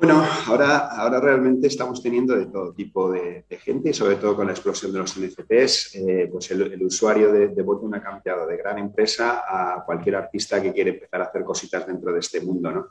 Bueno, 0.00 0.24
ahora, 0.46 0.88
ahora 0.96 1.20
realmente 1.20 1.66
estamos 1.66 2.00
teniendo 2.00 2.36
de 2.36 2.46
todo 2.46 2.72
tipo 2.72 3.10
de, 3.10 3.44
gente 3.48 3.90
y 3.90 3.92
sobre 3.92 4.14
todo 4.14 4.36
con 4.36 4.46
la 4.46 4.52
explosión 4.52 4.92
de 4.92 5.00
los 5.00 5.18
NFTs, 5.18 5.96
eh, 5.96 6.28
pues 6.30 6.50
el, 6.52 6.80
usuario 6.84 7.32
de, 7.32 7.48
de 7.48 7.62
Botun 7.62 7.96
ha 7.96 8.02
cambiado 8.02 8.46
de 8.46 8.56
gran 8.56 8.78
empresa 8.78 9.42
a 9.44 9.84
cualquier 9.84 10.14
artista 10.14 10.62
que 10.62 10.72
quiere 10.72 10.90
empezar 10.90 11.22
a 11.22 11.24
hacer 11.24 11.42
cositas 11.42 11.84
dentro 11.84 12.12
de 12.12 12.20
este 12.20 12.40
mundo, 12.40 12.70
¿no? 12.70 12.86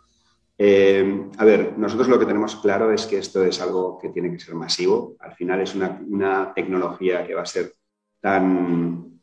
Eh, 0.58 1.30
a 1.38 1.46
ver, 1.46 1.78
nosotros 1.78 2.10
lo 2.10 2.20
que 2.20 2.26
tenemos 2.26 2.56
claro 2.58 2.92
es 2.92 3.06
que 3.06 3.20
esto 3.20 3.44
es 3.44 3.62
algo 3.62 3.98
que 4.00 4.10
tiene 4.10 4.32
que 4.32 4.40
ser 4.40 4.56
masivo. 4.56 5.16
Al 5.20 5.34
final 5.34 5.62
es 5.62 5.76
una, 5.76 6.52
tecnología 6.54 7.26
que 7.26 7.36
va 7.36 7.44
a 7.44 7.46
ser 7.46 7.74
tan, 8.20 9.22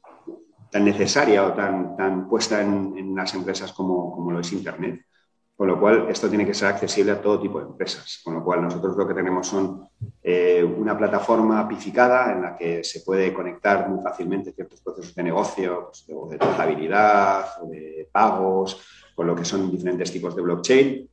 tan 0.70 0.84
necesaria 0.84 1.44
o 1.44 1.52
tan, 1.52 1.96
tan 1.96 2.28
puesta 2.28 2.62
en, 2.62 2.96
en 2.96 3.14
las 3.14 3.34
empresas 3.34 3.72
como, 3.72 4.10
como 4.14 4.30
lo 4.30 4.40
es 4.40 4.52
Internet. 4.52 5.04
Con 5.56 5.68
lo 5.68 5.78
cual, 5.78 6.08
esto 6.08 6.28
tiene 6.28 6.44
que 6.44 6.52
ser 6.52 6.68
accesible 6.68 7.12
a 7.12 7.23
todo 7.23 7.40
tipo 7.40 7.61
de 7.61 7.66
empresas. 7.66 8.20
Con 8.25 8.34
lo 8.34 8.42
cual, 8.42 8.62
nosotros 8.62 8.96
lo 8.96 9.06
que 9.06 9.14
tenemos 9.14 9.46
son 9.46 9.88
eh, 10.23 10.64
una 10.64 10.99
plataforma 10.99 11.61
apificada 11.61 12.32
en 12.32 12.42
la 12.42 12.56
que 12.56 12.82
se 12.82 13.00
puede 13.00 13.32
conectar 13.32 13.88
muy 13.88 14.02
fácilmente 14.02 14.52
ciertos 14.52 14.80
procesos 14.80 15.14
de 15.14 15.23
negocio, 15.23 15.90
pues, 15.90 16.06
de, 16.06 16.14
de 16.30 16.38
trazabilidad, 16.38 17.46
de 17.70 18.08
pagos, 18.11 18.80
con 19.14 19.28
lo 19.28 19.37
que 19.37 19.44
son 19.44 19.70
diferentes 19.70 20.11
tipos 20.11 20.34
de 20.34 20.42
blockchain. 20.42 21.08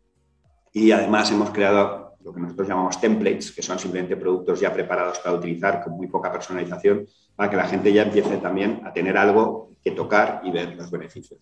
Y 0.73 0.91
además 0.91 1.31
hemos 1.31 1.51
creado 1.51 2.15
lo 2.23 2.33
que 2.33 2.39
nosotros 2.39 2.67
llamamos 2.67 2.99
templates, 2.99 3.51
que 3.51 3.61
son 3.61 3.79
simplemente 3.79 4.15
productos 4.15 4.59
ya 4.59 4.73
preparados 4.73 5.19
para 5.19 5.35
utilizar 5.35 5.83
con 5.83 5.93
muy 5.93 6.07
poca 6.07 6.31
personalización, 6.31 7.05
para 7.35 7.49
que 7.49 7.57
la 7.57 7.65
gente 7.65 7.91
ya 7.91 8.03
empiece 8.03 8.37
también 8.37 8.81
a 8.85 8.93
tener 8.93 9.17
algo 9.17 9.70
que 9.83 9.91
tocar 9.91 10.41
y 10.43 10.51
ver 10.51 10.75
los 10.75 10.89
beneficios 10.89 11.39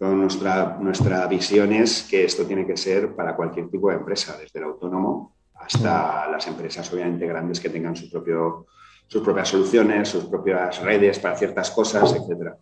nuestra, 0.00 0.78
nuestra 0.80 1.26
visión 1.26 1.72
es 1.72 2.04
que 2.04 2.24
esto 2.24 2.44
tiene 2.46 2.66
que 2.66 2.76
ser 2.76 3.14
para 3.14 3.34
cualquier 3.34 3.68
tipo 3.68 3.90
de 3.90 3.96
empresa, 3.96 4.36
desde 4.38 4.58
el 4.60 4.66
autónomo 4.66 5.34
hasta 5.54 6.28
las 6.30 6.46
empresas 6.46 6.90
obviamente 6.92 7.26
grandes 7.26 7.58
que 7.58 7.68
tengan 7.68 7.96
su 7.96 8.08
propio, 8.08 8.66
sus 9.08 9.22
propias 9.22 9.48
soluciones, 9.48 10.08
sus 10.08 10.24
propias 10.26 10.80
redes 10.82 11.18
para 11.18 11.36
ciertas 11.36 11.72
cosas, 11.72 12.14
etc. 12.14 12.52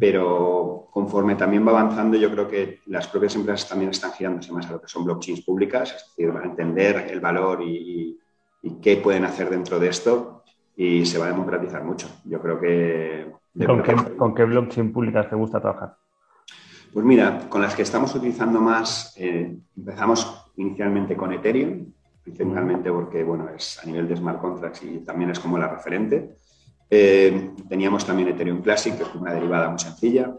pero 0.00 0.88
conforme 0.90 1.34
también 1.34 1.66
va 1.66 1.72
avanzando, 1.72 2.16
yo 2.16 2.30
creo 2.30 2.48
que 2.48 2.80
las 2.86 3.06
propias 3.06 3.34
empresas 3.36 3.68
también 3.68 3.90
están 3.90 4.12
girándose 4.12 4.50
más 4.50 4.66
a 4.66 4.72
lo 4.72 4.80
que 4.80 4.88
son 4.88 5.04
blockchains 5.04 5.42
públicas, 5.42 5.94
es 5.94 6.16
decir, 6.16 6.34
a 6.34 6.44
entender 6.44 7.06
el 7.10 7.20
valor 7.20 7.62
y, 7.62 8.18
qué 8.82 8.96
pueden 8.96 9.24
hacer 9.24 9.48
dentro 9.48 9.78
de 9.78 9.88
esto 9.88 10.42
y 10.76 11.06
se 11.06 11.16
va 11.16 11.26
a 11.26 11.30
democratizar 11.30 11.84
mucho. 11.84 12.08
Yo 12.24 12.40
creo 12.40 12.60
que... 12.60 13.32
¿Con, 13.66 13.82
qué, 13.82 13.94
¿Con 14.16 14.34
qué 14.34 14.44
blockchain 14.44 14.92
públicas 14.92 15.28
te 15.28 15.36
gusta 15.36 15.60
trabajar? 15.60 15.96
Pues 16.92 17.04
mira, 17.04 17.48
con 17.48 17.60
las 17.60 17.74
que 17.74 17.82
estamos 17.82 18.14
utilizando 18.14 18.60
más, 18.60 19.14
eh, 19.16 19.56
empezamos 19.76 20.50
inicialmente 20.56 21.16
con 21.16 21.32
Ethereum, 21.32 21.92
principalmente 22.22 22.90
porque 22.90 23.24
bueno, 23.24 23.48
es 23.54 23.78
a 23.82 23.86
nivel 23.86 24.08
de 24.08 24.16
smart 24.16 24.40
contracts 24.40 24.82
y 24.82 24.98
también 24.98 25.30
es 25.30 25.38
como 25.38 25.58
la 25.58 25.68
referente. 25.68 26.36
Eh, 26.90 27.50
teníamos 27.68 28.04
también 28.04 28.28
Ethereum 28.28 28.62
Classic, 28.62 28.96
que 28.96 29.02
es 29.02 29.14
una 29.14 29.34
derivada 29.34 29.68
muy 29.68 29.78
sencilla. 29.78 30.34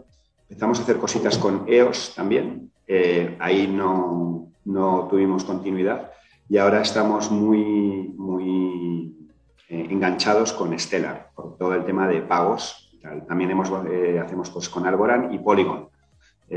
Empezamos 0.48 0.80
a 0.80 0.82
hacer 0.82 0.96
cositas 0.96 1.38
con 1.38 1.64
EOS 1.68 2.14
también. 2.16 2.72
Eh, 2.86 3.36
ahí 3.38 3.68
no, 3.68 4.48
no, 4.64 5.06
tuvimos 5.08 5.44
continuidad 5.44 6.10
y 6.48 6.58
ahora 6.58 6.82
estamos 6.82 7.30
muy, 7.30 8.12
muy 8.16 9.28
eh, 9.68 9.86
enganchados 9.90 10.52
con 10.52 10.76
Stellar, 10.76 11.30
por 11.36 11.56
todo 11.56 11.74
el 11.74 11.84
tema 11.84 12.08
de 12.08 12.22
pagos. 12.22 12.89
También 13.26 13.50
hemos, 13.50 13.70
hacemos 13.70 14.50
cosas 14.50 14.68
con 14.68 14.86
Algorand 14.86 15.32
y 15.32 15.38
Polygon. 15.38 15.88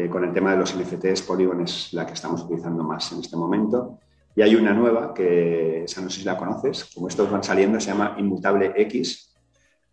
con 0.09 0.23
el 0.23 0.33
tema 0.33 0.51
de 0.51 0.57
los 0.57 0.75
NFTs, 0.75 1.21
Polygon 1.21 1.61
es 1.61 1.93
la 1.93 2.05
que 2.05 2.13
estamos 2.13 2.43
utilizando 2.43 2.83
más 2.83 3.11
en 3.11 3.19
este 3.19 3.37
momento. 3.37 3.99
Y 4.35 4.41
hay 4.41 4.55
una 4.55 4.73
nueva, 4.73 5.13
que 5.13 5.83
esa 5.83 6.01
no 6.01 6.09
sé 6.09 6.19
si 6.19 6.25
la 6.25 6.37
conoces, 6.37 6.85
como 6.93 7.07
estos 7.07 7.29
van 7.29 7.43
saliendo, 7.43 7.79
se 7.79 7.91
llama 7.91 8.15
Inmutable 8.17 8.73
X, 8.75 9.35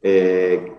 eh, 0.03 0.73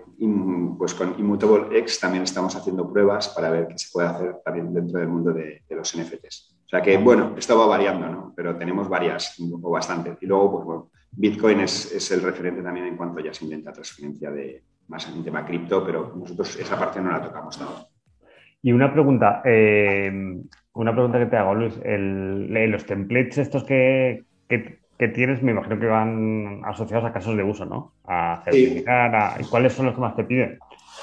pues 0.78 0.94
con 0.94 1.18
Immutable 1.18 1.78
X 1.78 2.00
también 2.00 2.24
estamos 2.24 2.54
haciendo 2.54 2.90
pruebas 2.90 3.28
para 3.28 3.50
ver 3.50 3.68
qué 3.68 3.78
se 3.78 3.90
puede 3.92 4.08
hacer 4.08 4.36
también 4.44 4.72
dentro 4.72 4.98
del 4.98 5.08
mundo 5.08 5.32
de, 5.32 5.62
los 5.70 5.96
NFTs. 5.96 6.56
O 6.66 6.68
sea 6.68 6.82
que, 6.82 6.96
bueno, 6.96 7.34
esto 7.36 7.58
va 7.58 7.66
variando, 7.66 8.08
¿no? 8.08 8.32
Pero 8.34 8.56
tenemos 8.56 8.88
varias, 8.88 9.36
o 9.40 9.70
bastante. 9.70 10.16
Y 10.20 10.26
luego, 10.26 10.52
pues 10.52 10.64
bueno, 10.64 10.90
Bitcoin 11.12 11.60
es, 11.60 12.10
el 12.10 12.22
referente 12.22 12.62
también 12.62 12.86
en 12.86 12.96
cuanto 12.96 13.20
ya 13.20 13.34
se 13.34 13.44
intenta 13.44 13.72
transferencia 13.72 14.30
de 14.30 14.62
más 14.92 15.08
en 15.08 15.24
tema 15.24 15.44
cripto, 15.44 15.84
pero 15.84 16.12
nosotros 16.14 16.56
esa 16.60 16.78
parte 16.78 17.00
no 17.00 17.10
la 17.10 17.20
tocamos 17.20 17.58
tanto. 17.58 17.88
Y 18.62 18.70
una 18.70 18.92
pregunta, 18.92 19.42
eh, 19.44 20.12
una 20.74 20.92
pregunta 20.92 21.18
que 21.18 21.26
te 21.26 21.36
hago, 21.36 21.54
Luis, 21.54 21.80
los 21.84 22.86
templates 22.86 23.38
estos 23.38 23.64
que, 23.64 24.24
que 24.48 24.82
que 25.02 25.08
tienes, 25.08 25.42
me 25.42 25.50
imagino 25.50 25.80
que 25.80 25.86
van 25.86 26.62
asociados 26.64 27.04
a 27.04 27.12
casos 27.12 27.36
de 27.36 27.42
uso, 27.42 27.64
¿no? 27.64 27.94
A 28.04 28.40
certificar. 28.44 29.40
¿Y 29.40 29.44
cuáles 29.46 29.72
son 29.72 29.86
los 29.86 29.96
que 29.96 30.00
más 30.00 30.14
te 30.14 30.22
piden? 30.22 30.60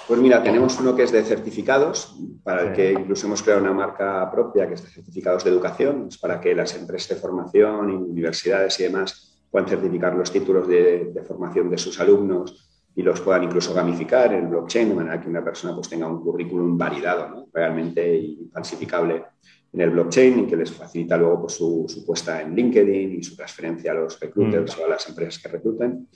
Pues 0.07 0.21
mira, 0.21 0.41
tenemos 0.41 0.79
uno 0.79 0.95
que 0.95 1.03
es 1.03 1.11
de 1.11 1.21
certificados, 1.21 2.17
para 2.41 2.61
el 2.61 2.71
que 2.71 2.93
incluso 2.93 3.27
hemos 3.27 3.43
creado 3.43 3.61
una 3.61 3.73
marca 3.73 4.31
propia 4.31 4.69
que 4.69 4.75
es 4.75 4.83
de 4.83 4.89
certificados 4.89 5.43
de 5.43 5.49
educación, 5.49 6.05
es 6.07 6.17
para 6.17 6.39
que 6.39 6.55
las 6.55 6.77
empresas 6.77 7.09
de 7.09 7.15
formación 7.15 7.91
universidades 7.91 8.79
y 8.79 8.83
demás 8.83 9.43
puedan 9.51 9.67
certificar 9.67 10.15
los 10.15 10.31
títulos 10.31 10.65
de, 10.65 11.11
formación 11.27 11.69
de 11.69 11.77
sus 11.77 11.99
alumnos 11.99 12.68
y 12.99 13.01
los 13.01 13.21
puedan 13.21 13.45
incluso 13.45 13.73
gamificar 13.73 14.33
en 14.33 14.49
blockchain, 14.49 14.89
de 14.89 14.93
manera 14.93 15.21
que 15.21 15.29
una 15.29 15.41
persona 15.41 15.73
pues, 15.73 15.87
tenga 15.87 16.05
un 16.05 16.21
currículum 16.21 16.77
validado, 16.77 17.29
¿no? 17.29 17.47
realmente 17.53 18.13
y 18.13 18.49
falsificable 18.51 19.23
en 19.71 19.79
el 19.79 19.91
blockchain 19.91 20.39
y 20.39 20.45
que 20.45 20.57
les 20.57 20.69
facilita 20.69 21.15
luego 21.15 21.39
pues, 21.39 21.53
su, 21.53 22.03
puesta 22.05 22.41
en 22.41 22.53
LinkedIn 22.53 23.17
y 23.17 23.23
su 23.23 23.37
transferencia 23.37 23.93
a 23.93 23.95
los 23.95 24.19
recruiters 24.19 24.77
mm. 24.77 24.81
o 24.81 24.85
a 24.85 24.89
las 24.89 25.07
empresas 25.07 25.41
que 25.41 25.47
recluten. 25.47 26.09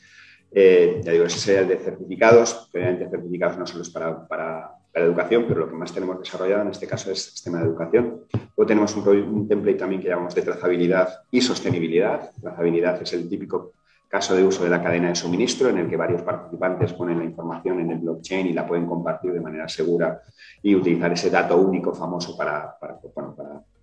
Eh, 0.51 0.99
ya 1.01 1.13
digo, 1.13 1.23
ese 1.23 1.39
sería 1.39 1.61
el 1.61 1.69
de 1.69 1.77
certificados. 1.77 2.69
Obviamente, 2.73 3.09
certificados 3.09 3.57
no 3.57 3.65
solo 3.65 3.83
es 3.83 3.89
para, 3.89 4.27
para, 4.27 4.71
la 4.93 5.01
educación, 5.01 5.45
pero 5.47 5.61
lo 5.61 5.69
que 5.69 5.75
más 5.75 5.93
tenemos 5.93 6.19
desarrollado 6.19 6.63
en 6.63 6.67
este 6.67 6.85
caso 6.85 7.09
es 7.11 7.27
el 7.27 7.31
sistema 7.31 7.59
de 7.59 7.63
educación. 7.63 8.25
Luego 8.57 8.67
tenemos 8.67 8.93
un, 8.97 9.07
un 9.07 9.47
template 9.47 9.77
también 9.77 10.01
que 10.01 10.09
llamamos 10.09 10.35
de 10.35 10.41
trazabilidad 10.41 11.07
y 11.31 11.39
sostenibilidad. 11.39 12.29
Trazabilidad 12.41 13.01
es 13.01 13.13
el 13.13 13.29
típico 13.29 13.71
caso 14.13 14.35
de 14.35 14.43
uso 14.43 14.63
de 14.63 14.69
la 14.69 14.79
cadena 14.79 15.09
de 15.09 15.15
suministro 15.15 15.69
en 15.69 15.79
el 15.79 15.89
que 15.89 15.97
varios 15.97 16.21
participantes 16.21 16.93
ponen 16.93 17.17
la 17.17 17.25
información 17.25 17.79
en 17.79 17.89
el 17.89 17.97
blockchain 17.97 18.45
y 18.45 18.53
la 18.53 18.67
pueden 18.67 18.85
compartir 18.85 19.33
de 19.33 19.41
manera 19.41 19.67
segura 19.67 20.21
y 20.61 20.75
utilizar 20.75 21.11
ese 21.11 21.31
dato 21.31 21.57
único 21.57 21.95
famoso 21.95 22.37
para, 22.37 22.77
para, 22.77 22.99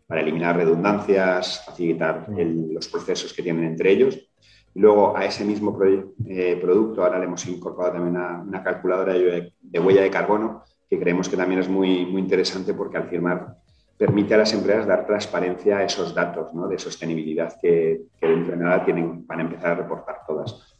para, 0.06 0.20
eliminar 0.20 0.54
redundancias, 0.54 1.64
facilitar 1.66 2.28
los 2.28 2.86
procesos 2.86 3.32
que 3.32 3.42
tienen 3.42 3.64
entre 3.64 3.90
ellos. 3.90 4.30
Luego 4.74 5.16
a 5.16 5.24
ese 5.24 5.44
mismo 5.44 5.76
eh, 6.28 6.56
producto 6.60 7.02
ahora 7.02 7.18
le 7.18 7.24
hemos 7.24 7.44
incorporado 7.46 7.94
también 7.94 8.14
una, 8.14 8.62
calculadora 8.62 9.14
de, 9.14 9.52
de, 9.60 9.80
huella 9.80 10.02
de 10.02 10.10
carbono 10.12 10.62
que 10.88 11.00
creemos 11.00 11.28
que 11.28 11.36
también 11.36 11.58
es 11.58 11.68
muy, 11.68 12.06
muy 12.06 12.20
interesante 12.20 12.72
porque 12.72 12.98
al 12.98 13.08
firmar 13.08 13.56
permite 14.00 14.32
a 14.32 14.38
las 14.38 14.54
empresas 14.54 14.86
dar 14.86 15.06
transparencia 15.06 15.76
a 15.76 15.84
esos 15.84 16.14
datos 16.14 16.50
de 16.70 16.78
sostenibilidad 16.78 17.54
que, 17.60 18.04
que 18.18 18.26
dentro 18.26 18.56
de 18.56 18.64
nada 18.64 18.82
tienen, 18.82 19.26
van 19.26 19.40
a 19.40 19.42
empezar 19.42 19.72
a 19.72 19.74
reportar 19.74 20.20
todas. 20.26 20.74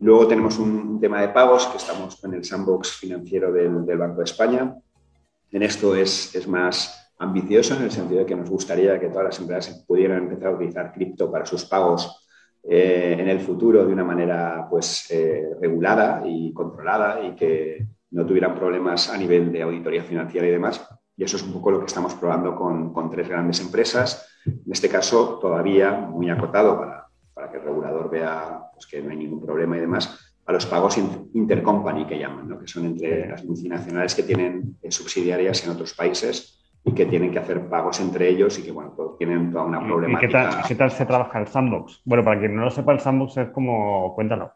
Luego 0.00 0.26
tenemos 0.26 0.58
un, 0.58 0.98
tema 1.00 1.20
de 1.20 1.28
pagos, 1.28 1.68
que 1.68 1.76
estamos 1.76 2.20
con 2.20 2.34
el 2.34 2.42
sandbox 2.44 2.96
financiero 2.96 3.52
del, 3.52 3.96
Banco 3.96 4.18
de 4.18 4.24
España. 4.24 4.74
En 5.52 5.62
esto 5.62 5.94
es, 5.94 6.34
es, 6.34 6.48
más 6.48 7.12
ambicioso 7.20 7.76
en 7.76 7.82
el 7.82 7.92
sentido 7.92 8.18
de 8.18 8.26
que 8.26 8.34
nos 8.34 8.50
gustaría 8.50 8.98
que 8.98 9.10
todas 9.10 9.26
las 9.26 9.38
empresas 9.38 9.84
pudieran 9.86 10.24
empezar 10.24 10.48
a 10.48 10.56
utilizar 10.56 10.92
cripto 10.92 11.30
para 11.30 11.46
sus 11.46 11.64
pagos 11.66 12.28
eh, 12.64 13.14
en 13.16 13.28
el 13.28 13.38
futuro 13.38 13.86
de 13.86 13.92
una 13.92 14.02
manera 14.02 14.66
pues, 14.68 15.08
eh, 15.12 15.50
regulada 15.60 16.24
y 16.26 16.52
controlada 16.52 17.24
y 17.24 17.36
que 17.36 17.86
no 18.10 18.26
tuvieran 18.26 18.56
problemas 18.56 19.08
a 19.08 19.16
nivel 19.16 19.52
de 19.52 19.62
auditoría 19.62 20.02
financiera 20.02 20.48
y 20.48 20.50
demás. 20.50 20.84
Y 21.20 21.24
eso 21.24 21.36
es 21.36 21.42
un 21.42 21.52
poco 21.52 21.70
lo 21.70 21.80
que 21.80 21.84
estamos 21.84 22.14
probando 22.14 22.56
con, 22.56 23.10
tres 23.10 23.28
grandes 23.28 23.60
empresas. 23.60 24.26
En 24.46 24.72
este 24.72 24.88
caso, 24.88 25.38
todavía 25.38 25.92
muy 25.92 26.30
acotado 26.30 26.78
para, 26.78 27.08
para 27.34 27.50
que 27.50 27.58
el 27.58 27.64
regulador 27.64 28.08
vea 28.08 28.62
pues, 28.72 28.86
que 28.86 29.02
no 29.02 29.10
hay 29.10 29.18
ningún 29.18 29.44
problema 29.44 29.76
y 29.76 29.80
demás, 29.80 30.34
a 30.46 30.52
los 30.52 30.64
pagos 30.64 30.96
intercompany 30.96 32.06
que 32.06 32.18
llaman, 32.18 32.48
¿no? 32.48 32.58
que 32.58 32.66
son 32.66 32.86
entre 32.86 33.28
las 33.28 33.44
multinacionales 33.44 34.14
que 34.14 34.22
tienen 34.22 34.78
eh, 34.80 34.90
subsidiarias 34.90 35.62
en 35.62 35.72
otros 35.72 35.92
países 35.92 36.58
y 36.82 36.94
que 36.94 37.04
tienen 37.04 37.30
que 37.30 37.38
hacer 37.38 37.68
pagos 37.68 38.00
entre 38.00 38.30
ellos 38.30 38.58
y 38.58 38.62
que 38.62 38.72
bueno, 38.72 38.94
tienen 39.18 39.52
toda 39.52 39.64
una 39.64 39.84
problemática. 39.84 40.24
¿Y 40.24 40.26
qué 40.26 40.32
tal, 40.32 40.64
qué 40.68 40.74
tal 40.74 40.90
se 40.90 41.04
trabaja 41.04 41.38
el 41.38 41.48
sandbox? 41.48 42.00
Bueno, 42.06 42.24
para 42.24 42.40
quien 42.40 42.56
no 42.56 42.64
lo 42.64 42.70
sepa, 42.70 42.94
el 42.94 43.00
sandbox 43.00 43.36
es 43.36 43.50
como, 43.50 44.14
cuéntalo. 44.14 44.54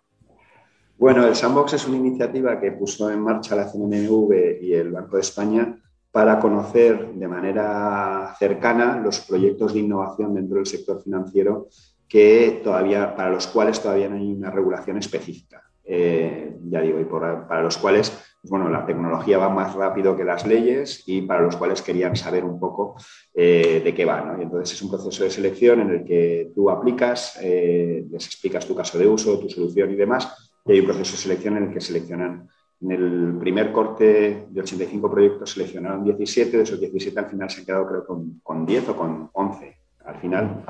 Bueno, 0.96 1.26
el 1.26 1.34
sandbox 1.34 1.74
es 1.74 1.86
una 1.86 1.98
iniciativa 1.98 2.58
que 2.58 2.72
puso 2.72 3.10
en 3.10 3.20
marcha 3.20 3.54
la 3.54 3.70
CNMV 3.70 4.62
y 4.62 4.72
el 4.72 4.92
Banco 4.92 5.16
de 5.16 5.20
España 5.20 5.78
para 6.14 6.38
conocer 6.38 7.12
de 7.14 7.26
manera 7.26 8.36
cercana 8.38 9.00
los 9.00 9.18
proyectos 9.18 9.74
de 9.74 9.80
innovación 9.80 10.32
dentro 10.32 10.58
del 10.58 10.66
sector 10.66 11.02
financiero 11.02 11.66
que 12.08 12.60
todavía, 12.62 13.16
para 13.16 13.30
los 13.30 13.48
cuales 13.48 13.82
todavía 13.82 14.08
no 14.08 14.14
hay 14.14 14.32
una 14.32 14.52
regulación 14.52 14.96
específica. 14.98 15.60
Eh, 15.82 16.56
ya 16.70 16.82
digo, 16.82 17.00
y 17.00 17.04
para 17.04 17.62
los 17.62 17.76
cuales 17.78 18.12
pues 18.44 18.50
bueno, 18.50 18.68
la 18.68 18.86
tecnología 18.86 19.38
va 19.38 19.48
más 19.48 19.74
rápido 19.74 20.16
que 20.16 20.22
las 20.22 20.46
leyes 20.46 21.02
y 21.06 21.22
para 21.22 21.40
los 21.40 21.56
cuales 21.56 21.82
querían 21.82 22.14
saber 22.14 22.44
un 22.44 22.60
poco 22.60 22.94
eh, 23.34 23.80
de 23.82 23.92
qué 23.92 24.04
va. 24.04 24.36
Y 24.38 24.42
entonces 24.42 24.76
es 24.76 24.82
un 24.82 24.90
proceso 24.90 25.24
de 25.24 25.30
selección 25.30 25.80
en 25.80 25.90
el 25.90 26.04
que 26.04 26.52
tú 26.54 26.70
aplicas, 26.70 27.40
eh, 27.42 28.04
les 28.08 28.26
explicas 28.26 28.66
tu 28.66 28.76
caso 28.76 28.98
de 28.98 29.08
uso, 29.08 29.40
tu 29.40 29.48
solución 29.48 29.90
y 29.90 29.96
demás, 29.96 30.52
y 30.64 30.72
hay 30.72 30.80
un 30.80 30.84
proceso 30.84 31.12
de 31.12 31.18
selección 31.18 31.56
en 31.56 31.64
el 31.64 31.72
que 31.72 31.80
seleccionan 31.80 32.46
en 32.84 32.92
el 32.92 33.38
primer 33.38 33.72
corte 33.72 34.46
de 34.50 34.60
85 34.60 35.10
proyectos 35.10 35.52
seleccionaron 35.52 36.04
17, 36.04 36.58
de 36.58 36.62
esos 36.62 36.78
17 36.78 37.18
al 37.18 37.30
final 37.30 37.48
se 37.48 37.60
han 37.60 37.66
quedado 37.66 37.86
creo 37.86 38.06
con, 38.06 38.40
con 38.42 38.66
10 38.66 38.90
o 38.90 38.96
con 38.96 39.30
11 39.32 39.76
al 40.04 40.16
final. 40.16 40.64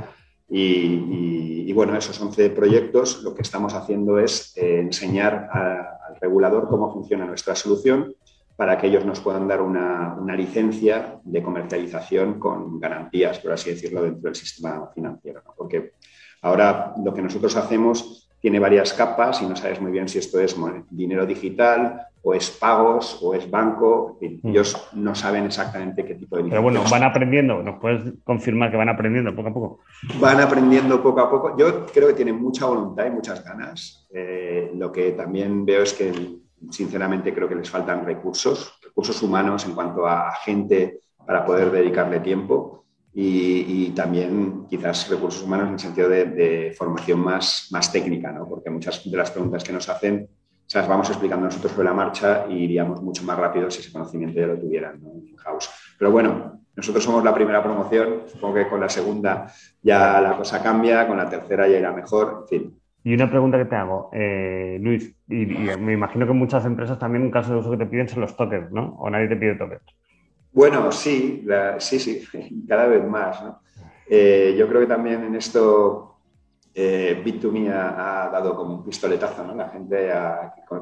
Y, 0.48 1.72
bueno, 1.72 1.96
esos 1.96 2.20
11 2.20 2.50
proyectos 2.50 3.24
lo 3.24 3.34
que 3.34 3.42
estamos 3.42 3.74
haciendo 3.74 4.20
es 4.20 4.56
eh, 4.56 4.78
enseñar 4.78 5.48
al 5.52 6.14
regulador 6.20 6.68
cómo 6.68 6.92
funciona 6.92 7.24
nuestra 7.24 7.56
solución 7.56 8.14
para 8.54 8.78
que 8.78 8.86
ellos 8.86 9.04
nos 9.04 9.18
puedan 9.18 9.48
dar 9.48 9.60
una, 9.60 10.16
una, 10.16 10.36
licencia 10.36 11.18
de 11.24 11.42
comercialización 11.42 12.38
con 12.38 12.78
garantías, 12.78 13.40
por 13.40 13.50
así 13.50 13.70
decirlo, 13.70 14.02
dentro 14.02 14.22
del 14.22 14.36
sistema 14.36 14.88
financiero. 14.94 15.42
Porque 15.56 15.94
ahora 16.42 16.94
lo 17.04 17.12
que 17.12 17.22
nosotros 17.22 17.56
hacemos 17.56 18.23
tiene 18.44 18.58
varias 18.58 18.92
capas 18.92 19.40
y 19.40 19.46
no 19.46 19.56
sabes 19.56 19.80
muy 19.80 19.90
bien 19.90 20.06
si 20.06 20.18
esto 20.18 20.38
es 20.38 20.54
dinero 20.90 21.24
digital 21.24 22.08
o 22.20 22.34
es 22.34 22.50
pagos 22.50 23.18
o 23.22 23.34
es 23.34 23.50
banco. 23.50 24.18
Mm. 24.20 24.48
Ellos 24.48 24.90
no 24.92 25.14
saben 25.14 25.46
exactamente 25.46 26.04
qué 26.04 26.14
tipo 26.14 26.36
de 26.36 26.44
Pero 26.44 26.60
bueno, 26.60 26.82
van 26.90 27.04
aprendiendo. 27.04 27.62
¿Nos 27.62 27.80
puedes 27.80 28.02
confirmar 28.22 28.70
que 28.70 28.76
van 28.76 28.90
aprendiendo 28.90 29.34
poco 29.34 29.48
a 29.48 29.54
poco? 29.54 29.80
Van 30.20 30.42
aprendiendo 30.42 31.02
poco 31.02 31.20
a 31.20 31.30
poco. 31.30 31.56
Yo 31.56 31.86
creo 31.86 32.08
que 32.08 32.12
tienen 32.12 32.38
mucha 32.38 32.66
voluntad 32.66 33.06
y 33.06 33.12
muchas 33.12 33.42
ganas. 33.42 34.06
Eh, 34.12 34.72
lo 34.74 34.92
que 34.92 35.12
también 35.12 35.64
veo 35.64 35.82
es 35.82 35.94
que, 35.94 36.12
sinceramente, 36.68 37.32
creo 37.32 37.48
que 37.48 37.54
les 37.54 37.70
faltan 37.70 38.04
recursos, 38.04 38.78
recursos 38.84 39.22
humanos 39.22 39.64
en 39.64 39.74
cuanto 39.74 40.06
a 40.06 40.32
gente 40.44 41.00
para 41.26 41.46
poder 41.46 41.70
dedicarle 41.70 42.20
tiempo 42.20 42.83
y, 43.14 43.90
también 43.90 44.66
quizás 44.68 45.08
recursos 45.08 45.42
humanos 45.42 45.68
en 45.68 45.74
el 45.74 45.78
sentido 45.78 46.08
de, 46.08 46.74
formación 46.76 47.20
más, 47.20 47.68
más 47.70 47.92
técnica, 47.92 48.32
¿no? 48.32 48.48
porque 48.48 48.70
muchas 48.70 49.08
de 49.08 49.16
las 49.16 49.30
preguntas 49.30 49.62
que 49.62 49.72
nos 49.72 49.88
hacen 49.88 50.28
se 50.66 50.78
las 50.78 50.88
vamos 50.88 51.08
explicando 51.10 51.44
nosotros 51.44 51.72
sobre 51.72 51.84
la 51.84 51.94
marcha 51.94 52.46
y 52.48 52.54
iríamos 52.64 53.02
mucho 53.02 53.22
más 53.24 53.38
rápido 53.38 53.70
si 53.70 53.80
ese 53.80 53.92
conocimiento 53.92 54.40
ya 54.40 54.46
lo 54.46 54.58
tuvieran 54.58 54.96
en 54.96 55.36
house. 55.36 55.70
Pero 55.98 56.10
bueno, 56.10 56.60
nosotros 56.74 57.04
somos 57.04 57.22
la 57.22 57.34
primera 57.34 57.62
promoción, 57.62 58.22
supongo 58.26 58.54
que 58.54 58.68
con 58.68 58.80
la 58.80 58.88
segunda 58.88 59.46
ya 59.82 60.20
la 60.20 60.36
cosa 60.36 60.62
cambia, 60.62 61.06
con 61.06 61.16
la 61.16 61.28
tercera 61.28 61.68
ya 61.68 61.78
irá 61.78 61.92
mejor, 61.92 62.40
en 62.42 62.48
fin. 62.48 62.80
Y 63.04 63.12
una 63.12 63.28
pregunta 63.28 63.58
que 63.58 63.66
te 63.66 63.76
hago, 63.76 64.08
eh, 64.14 64.78
Luis, 64.80 65.14
y, 65.28 65.44
me 65.44 65.92
imagino 65.92 66.26
que 66.26 66.32
muchas 66.32 66.64
empresas 66.64 66.98
también 66.98 67.22
un 67.22 67.30
caso 67.30 67.52
de 67.52 67.58
uso 67.58 67.70
que 67.70 67.76
te 67.76 67.86
piden 67.86 68.08
son 68.08 68.22
los 68.22 68.34
tokens, 68.34 68.72
¿no? 68.72 68.96
¿O 68.98 69.10
nadie 69.10 69.28
te 69.28 69.36
pide 69.36 69.56
tokens? 69.56 69.82
Bueno, 70.54 70.92
sí, 70.92 71.44
sí, 71.78 71.98
sí, 71.98 72.64
cada 72.68 72.86
vez 72.86 73.04
más. 73.04 73.42
Eh, 74.08 74.54
yo 74.56 74.68
creo 74.68 74.82
que 74.82 74.86
también 74.86 75.24
en 75.24 75.34
esto 75.34 76.18
eh, 76.72 77.20
Bit2Me 77.24 77.70
ha, 77.70 78.30
dado 78.30 78.54
como 78.54 78.76
un 78.76 78.84
pistoletazo, 78.84 79.44
¿no? 79.44 79.54
La 79.56 79.68
gente 79.68 80.10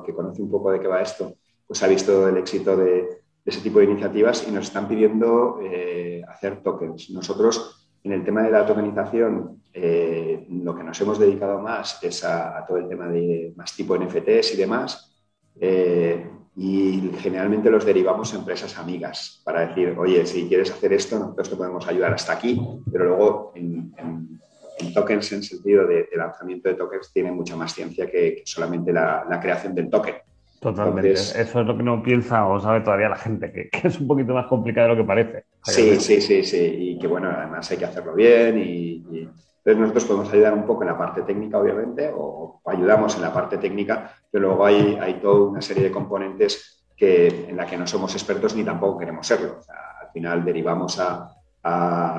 que, 0.04 0.12
conoce 0.12 0.42
un 0.42 0.50
poco 0.50 0.70
de 0.70 0.78
qué 0.78 0.88
va 0.88 1.00
esto, 1.00 1.34
pues 1.66 1.82
ha 1.82 1.86
visto 1.86 2.28
el 2.28 2.36
éxito 2.36 2.76
de, 2.76 3.22
ese 3.46 3.60
tipo 3.62 3.78
de 3.78 3.86
iniciativas 3.86 4.46
y 4.46 4.52
nos 4.52 4.66
están 4.66 4.86
pidiendo 4.86 5.58
eh, 5.62 6.22
hacer 6.28 6.62
tokens. 6.62 7.08
Nosotros, 7.10 7.88
en 8.04 8.12
el 8.12 8.24
tema 8.24 8.42
de 8.42 8.50
la 8.50 8.66
tokenización, 8.66 9.62
eh, 9.72 10.46
lo 10.50 10.74
que 10.74 10.84
nos 10.84 11.00
hemos 11.00 11.18
dedicado 11.18 11.60
más 11.60 12.02
es 12.04 12.24
a, 12.24 12.62
todo 12.68 12.76
el 12.76 12.88
tema 12.88 13.08
de 13.08 13.54
más 13.56 13.74
tipo 13.74 13.96
NFTs 13.96 14.52
y 14.52 14.56
demás. 14.58 15.16
Y 16.54 17.10
generalmente 17.18 17.70
los 17.70 17.84
derivamos 17.84 18.34
a 18.34 18.36
empresas 18.36 18.76
amigas 18.76 19.40
para 19.44 19.66
decir, 19.66 19.94
oye, 19.98 20.26
si 20.26 20.46
quieres 20.48 20.70
hacer 20.70 20.92
esto, 20.92 21.18
nosotros 21.18 21.48
te 21.48 21.56
podemos 21.56 21.86
ayudar 21.88 22.12
hasta 22.12 22.34
aquí, 22.34 22.60
pero 22.90 23.06
luego 23.06 23.52
en, 23.54 23.94
tokens, 24.92 25.32
en 25.32 25.42
sentido 25.42 25.86
de, 25.86 26.08
lanzamiento 26.14 26.68
de 26.68 26.74
tokens, 26.74 27.10
tiene 27.12 27.32
mucha 27.32 27.56
más 27.56 27.72
ciencia 27.74 28.10
que, 28.10 28.42
solamente 28.44 28.92
la, 28.92 29.38
creación 29.40 29.74
del 29.74 29.88
token. 29.88 30.16
Totalmente. 30.60 31.12
Eso 31.12 31.38
es 31.40 31.66
lo 31.66 31.76
que 31.76 31.82
no 31.82 32.02
piensa 32.02 32.46
o 32.46 32.60
sabe 32.60 32.82
todavía 32.82 33.08
la 33.08 33.16
gente, 33.16 33.50
que, 33.50 33.88
es 33.88 33.98
un 33.98 34.06
poquito 34.06 34.34
más 34.34 34.46
complicado 34.46 34.88
de 34.88 34.94
lo 34.94 35.02
que 35.02 35.06
parece. 35.06 35.44
Sí, 35.64 35.96
sí, 35.98 36.20
sí, 36.20 36.44
sí. 36.44 36.76
Y 36.78 36.98
que 36.98 37.06
bueno, 37.06 37.30
además 37.30 37.70
hay 37.70 37.78
que 37.78 37.86
hacerlo 37.86 38.14
bien 38.14 38.58
y 38.58 39.02
entonces 39.64 39.80
nosotros 39.80 40.04
podemos 40.06 40.32
ayudar 40.32 40.54
un 40.54 40.66
poco 40.66 40.82
en 40.82 40.88
la 40.88 40.98
parte 40.98 41.22
técnica, 41.22 41.58
obviamente, 41.58 42.10
o 42.12 42.60
ayudamos 42.66 43.14
en 43.14 43.22
la 43.22 43.32
parte 43.32 43.58
técnica, 43.58 44.12
pero 44.28 44.48
luego 44.48 44.66
hay, 44.66 44.98
hay 45.00 45.14
toda 45.20 45.50
una 45.50 45.62
serie 45.62 45.84
de 45.84 45.92
componentes 45.92 46.84
que, 46.96 47.46
en 47.48 47.56
la 47.56 47.64
que 47.64 47.76
no 47.76 47.86
somos 47.86 48.12
expertos 48.14 48.56
ni 48.56 48.64
tampoco 48.64 48.98
queremos 48.98 49.24
serlo. 49.24 49.60
al 50.00 50.10
final 50.12 50.44
derivamos 50.44 50.98
a, 50.98 51.28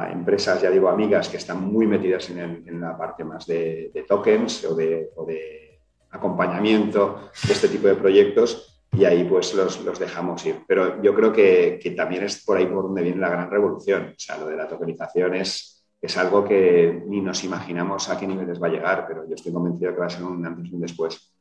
empresas, 0.10 0.62
ya 0.62 0.70
digo, 0.70 0.88
amigas 0.88 1.28
que 1.28 1.36
están 1.36 1.62
muy 1.62 1.86
metidas 1.86 2.30
en, 2.30 2.80
la 2.80 2.98
parte 2.98 3.26
más 3.26 3.46
de, 3.46 3.92
tokens 4.08 4.64
o 4.64 4.74
de, 4.74 5.80
acompañamiento 6.12 7.30
de 7.46 7.52
este 7.52 7.68
tipo 7.68 7.88
de 7.90 7.96
proyectos 7.96 8.82
y 8.94 9.04
ahí 9.04 9.26
pues 9.26 9.54
los, 9.54 9.84
los 9.84 10.00
dejamos 10.00 10.46
ir. 10.46 10.62
Pero 10.66 11.02
yo 11.02 11.14
creo 11.14 11.34
que, 11.34 11.78
que, 11.82 11.92
también 11.92 12.24
es 12.24 12.46
por 12.46 12.56
ahí 12.56 12.68
por 12.68 12.84
donde 12.84 13.02
viene 13.02 13.20
la 13.20 13.30
gran 13.30 13.52
revolución. 13.52 14.14
O 14.16 14.20
sea, 14.20 14.38
lo 14.38 14.48
de 14.48 14.56
la 14.56 14.68
tokenización 14.68 15.36
es, 15.36 15.73
es 16.04 16.18
algo 16.18 16.44
que 16.44 17.02
ni 17.08 17.22
nos 17.22 17.46
imaginamos 17.46 18.10
a 18.10 18.20
qué 18.20 18.28
niveles 18.28 18.62
va 18.62 18.68
a 18.68 18.72
llegar, 18.72 19.06
pero 19.08 19.26
yo 19.26 19.36
estoy 19.36 19.54
convencido 19.54 19.94
que 19.94 20.02
va 20.02 20.08
a 20.08 20.10
ser 20.10 20.26
un 20.26 20.46
antes 20.46 20.70
y 20.70 20.76
un 20.76 20.82
después. 20.82 21.34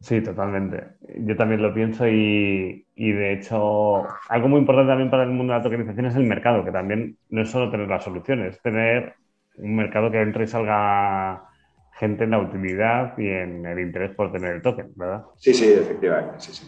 Sí, 0.00 0.20
totalmente. 0.20 0.88
Yo 1.20 1.36
también 1.36 1.62
lo 1.62 1.72
pienso 1.72 2.04
y, 2.08 2.84
de 2.96 3.32
hecho 3.32 4.02
algo 4.28 4.48
muy 4.48 4.58
importante 4.58 4.90
también 4.90 5.08
para 5.08 5.22
el 5.22 5.30
mundo 5.30 5.52
de 5.52 5.58
la 5.60 5.62
tokenización 5.62 6.06
es 6.06 6.16
el 6.16 6.24
mercado, 6.24 6.64
que 6.64 6.72
también 6.72 7.16
no 7.30 7.42
es 7.42 7.48
solo 7.48 7.70
tener 7.70 7.86
las 7.86 8.02
soluciones, 8.02 8.56
es 8.56 8.62
tener 8.62 9.14
un 9.56 9.76
mercado 9.76 10.10
que 10.10 10.20
entre 10.20 10.44
y 10.44 10.46
salga 10.48 11.44
gente 11.92 12.24
en 12.24 12.30
la 12.30 12.40
utilidad 12.40 13.16
y 13.18 13.28
en 13.28 13.64
el 13.66 13.78
interés 13.78 14.16
por 14.16 14.32
tener 14.32 14.56
el 14.56 14.62
token, 14.62 14.90
¿verdad? 14.96 15.26
Sí, 15.36 15.54
sí, 15.54 15.72
efectivamente, 15.72 16.40
sí, 16.40 16.52
sí. 16.52 16.66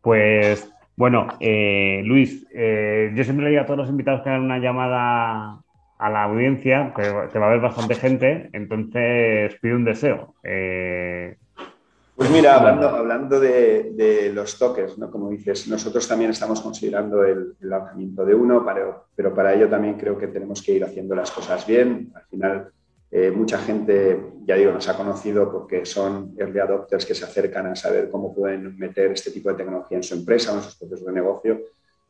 Pues 0.00 0.72
bueno, 0.94 1.26
eh, 1.40 2.00
Luis, 2.04 2.46
eh, 2.54 3.12
yo 3.12 3.24
siempre 3.24 3.44
le 3.44 3.50
digo 3.50 3.62
a 3.62 3.66
todos 3.66 3.78
los 3.78 3.90
invitados 3.90 4.22
que 4.22 4.28
hagan 4.28 4.42
una 4.42 4.58
llamada 4.58 5.65
a 5.98 6.10
la 6.10 6.24
audiencia, 6.24 6.92
que, 6.94 7.08
va 7.10 7.46
a 7.46 7.48
haber 7.48 7.60
bastante 7.60 7.94
gente, 7.94 8.50
entonces 8.52 9.54
pido 9.60 9.76
un 9.76 9.84
deseo. 9.84 10.34
Eh, 10.42 11.36
pues 12.14 12.30
mira, 12.30 12.56
hablando, 12.56 12.88
hablando 12.88 13.40
de, 13.40 14.30
los 14.34 14.58
toques, 14.58 14.96
¿no? 14.98 15.10
como 15.10 15.28
dices, 15.30 15.68
nosotros 15.68 16.06
también 16.08 16.30
estamos 16.30 16.60
considerando 16.60 17.24
el, 17.24 17.54
lanzamiento 17.60 18.24
de 18.24 18.34
uno, 18.34 18.64
pero 19.14 19.34
para 19.34 19.54
ello 19.54 19.68
también 19.68 19.94
creo 19.94 20.16
que 20.16 20.28
tenemos 20.28 20.62
que 20.62 20.72
ir 20.72 20.84
haciendo 20.84 21.14
las 21.14 21.30
cosas 21.30 21.66
bien. 21.66 22.10
Al 22.14 22.24
final, 22.24 22.68
eh, 23.10 23.30
mucha 23.30 23.58
gente, 23.58 24.20
ya 24.44 24.56
digo, 24.56 24.72
nos 24.72 24.88
ha 24.88 24.96
conocido 24.96 25.50
porque 25.50 25.86
son 25.86 26.34
early 26.38 26.58
adopters 26.58 27.06
que 27.06 27.14
se 27.14 27.24
acercan 27.24 27.66
a 27.66 27.76
saber 27.76 28.10
cómo 28.10 28.34
pueden 28.34 28.76
meter 28.78 29.12
este 29.12 29.30
tipo 29.30 29.48
de 29.50 29.56
tecnología 29.56 29.98
en 29.98 30.02
su 30.02 30.14
empresa 30.14 30.52
o 30.52 30.56
en 30.56 30.62
sus 30.62 30.76
procesos 30.76 31.06
de 31.06 31.12
negocio 31.12 31.60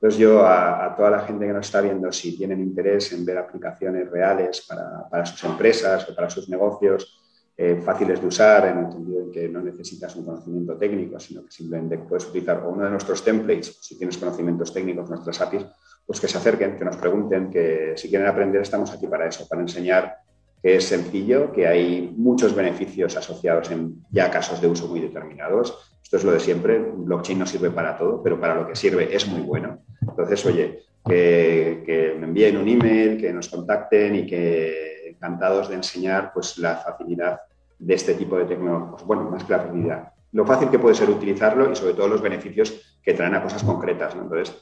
entonces 0.06 0.20
yo 0.20 0.46
a, 0.46 0.94
toda 0.96 1.10
la 1.10 1.18
gente 1.18 1.48
que 1.48 1.52
nos 1.52 1.66
está 1.66 1.80
viendo, 1.80 2.12
si 2.12 2.36
tienen 2.36 2.60
interés 2.60 3.12
en 3.12 3.24
ver 3.24 3.38
aplicaciones 3.38 4.08
reales 4.08 4.64
para, 5.10 5.26
sus 5.26 5.42
empresas 5.42 6.08
o 6.08 6.14
para 6.14 6.30
sus 6.30 6.48
negocios, 6.48 7.20
eh, 7.56 7.80
fáciles 7.84 8.20
de 8.20 8.26
usar, 8.28 8.68
en 8.68 8.84
el 8.84 8.92
sentido 8.92 9.26
de 9.26 9.32
que 9.32 9.48
no 9.48 9.60
necesitas 9.60 10.14
un 10.14 10.24
conocimiento 10.24 10.76
técnico, 10.76 11.18
sino 11.18 11.44
que 11.44 11.50
simplemente 11.50 11.98
puedes 11.98 12.24
utilizar 12.28 12.64
uno 12.64 12.84
de 12.84 12.90
nuestros 12.90 13.24
templates, 13.24 13.78
si 13.80 13.98
tienes 13.98 14.16
conocimientos 14.16 14.72
técnicos, 14.72 15.10
nuestras 15.10 15.40
APIs, 15.40 15.66
pues 16.06 16.20
que 16.20 16.28
se 16.28 16.38
acerquen, 16.38 16.76
que 16.76 16.84
nos 16.84 16.96
pregunten, 16.96 17.50
que 17.50 17.94
si 17.96 18.08
quieren 18.08 18.28
aprender 18.28 18.62
estamos 18.62 18.92
aquí 18.92 19.08
para 19.08 19.26
eso, 19.26 19.48
para 19.48 19.62
enseñar 19.62 20.18
que 20.62 20.76
es 20.76 20.84
sencillo, 20.84 21.50
que 21.50 21.66
hay 21.66 22.14
muchos 22.16 22.54
beneficios 22.54 23.16
asociados 23.16 23.72
en 23.72 24.04
ya 24.12 24.30
casos 24.30 24.60
de 24.60 24.68
uso 24.68 24.86
muy 24.86 25.00
determinados 25.00 25.96
esto 26.06 26.18
es 26.18 26.24
lo 26.24 26.30
de 26.30 26.38
siempre, 26.38 26.78
blockchain 26.78 27.36
no 27.36 27.46
sirve 27.46 27.68
para 27.72 27.96
todo, 27.96 28.22
pero 28.22 28.40
para 28.40 28.54
lo 28.54 28.64
que 28.64 28.76
sirve 28.76 29.12
es 29.12 29.26
muy 29.26 29.40
bueno. 29.40 29.80
Entonces, 30.08 30.46
oye, 30.46 30.82
que, 31.04 32.16
me 32.18 32.26
envíen 32.26 32.56
un 32.56 32.68
email, 32.68 33.20
que 33.20 33.32
nos 33.32 33.48
contacten 33.48 34.16
y 34.16 34.26
que 34.26 35.08
encantados 35.08 35.68
de 35.68 35.76
enseñar 35.76 36.32
pues, 36.32 36.58
la 36.58 36.76
facilidad 36.76 37.40
de 37.78 37.94
este 37.94 38.14
tipo 38.14 38.36
de 38.36 38.44
tecnologías. 38.44 39.04
Bueno, 39.04 39.24
más 39.24 39.44
que 39.44 39.52
la 39.52 39.60
facilidad, 39.60 40.12
lo 40.32 40.44
fácil 40.44 40.70
que 40.70 40.78
puede 40.78 40.94
ser 40.94 41.08
utilizarlo 41.10 41.70
y 41.70 41.76
sobre 41.76 41.94
todo 41.94 42.08
los 42.08 42.22
beneficios 42.22 42.98
que 43.02 43.14
traen 43.14 43.34
a 43.34 43.42
cosas 43.42 43.62
concretas. 43.62 44.14
Entonces, 44.14 44.54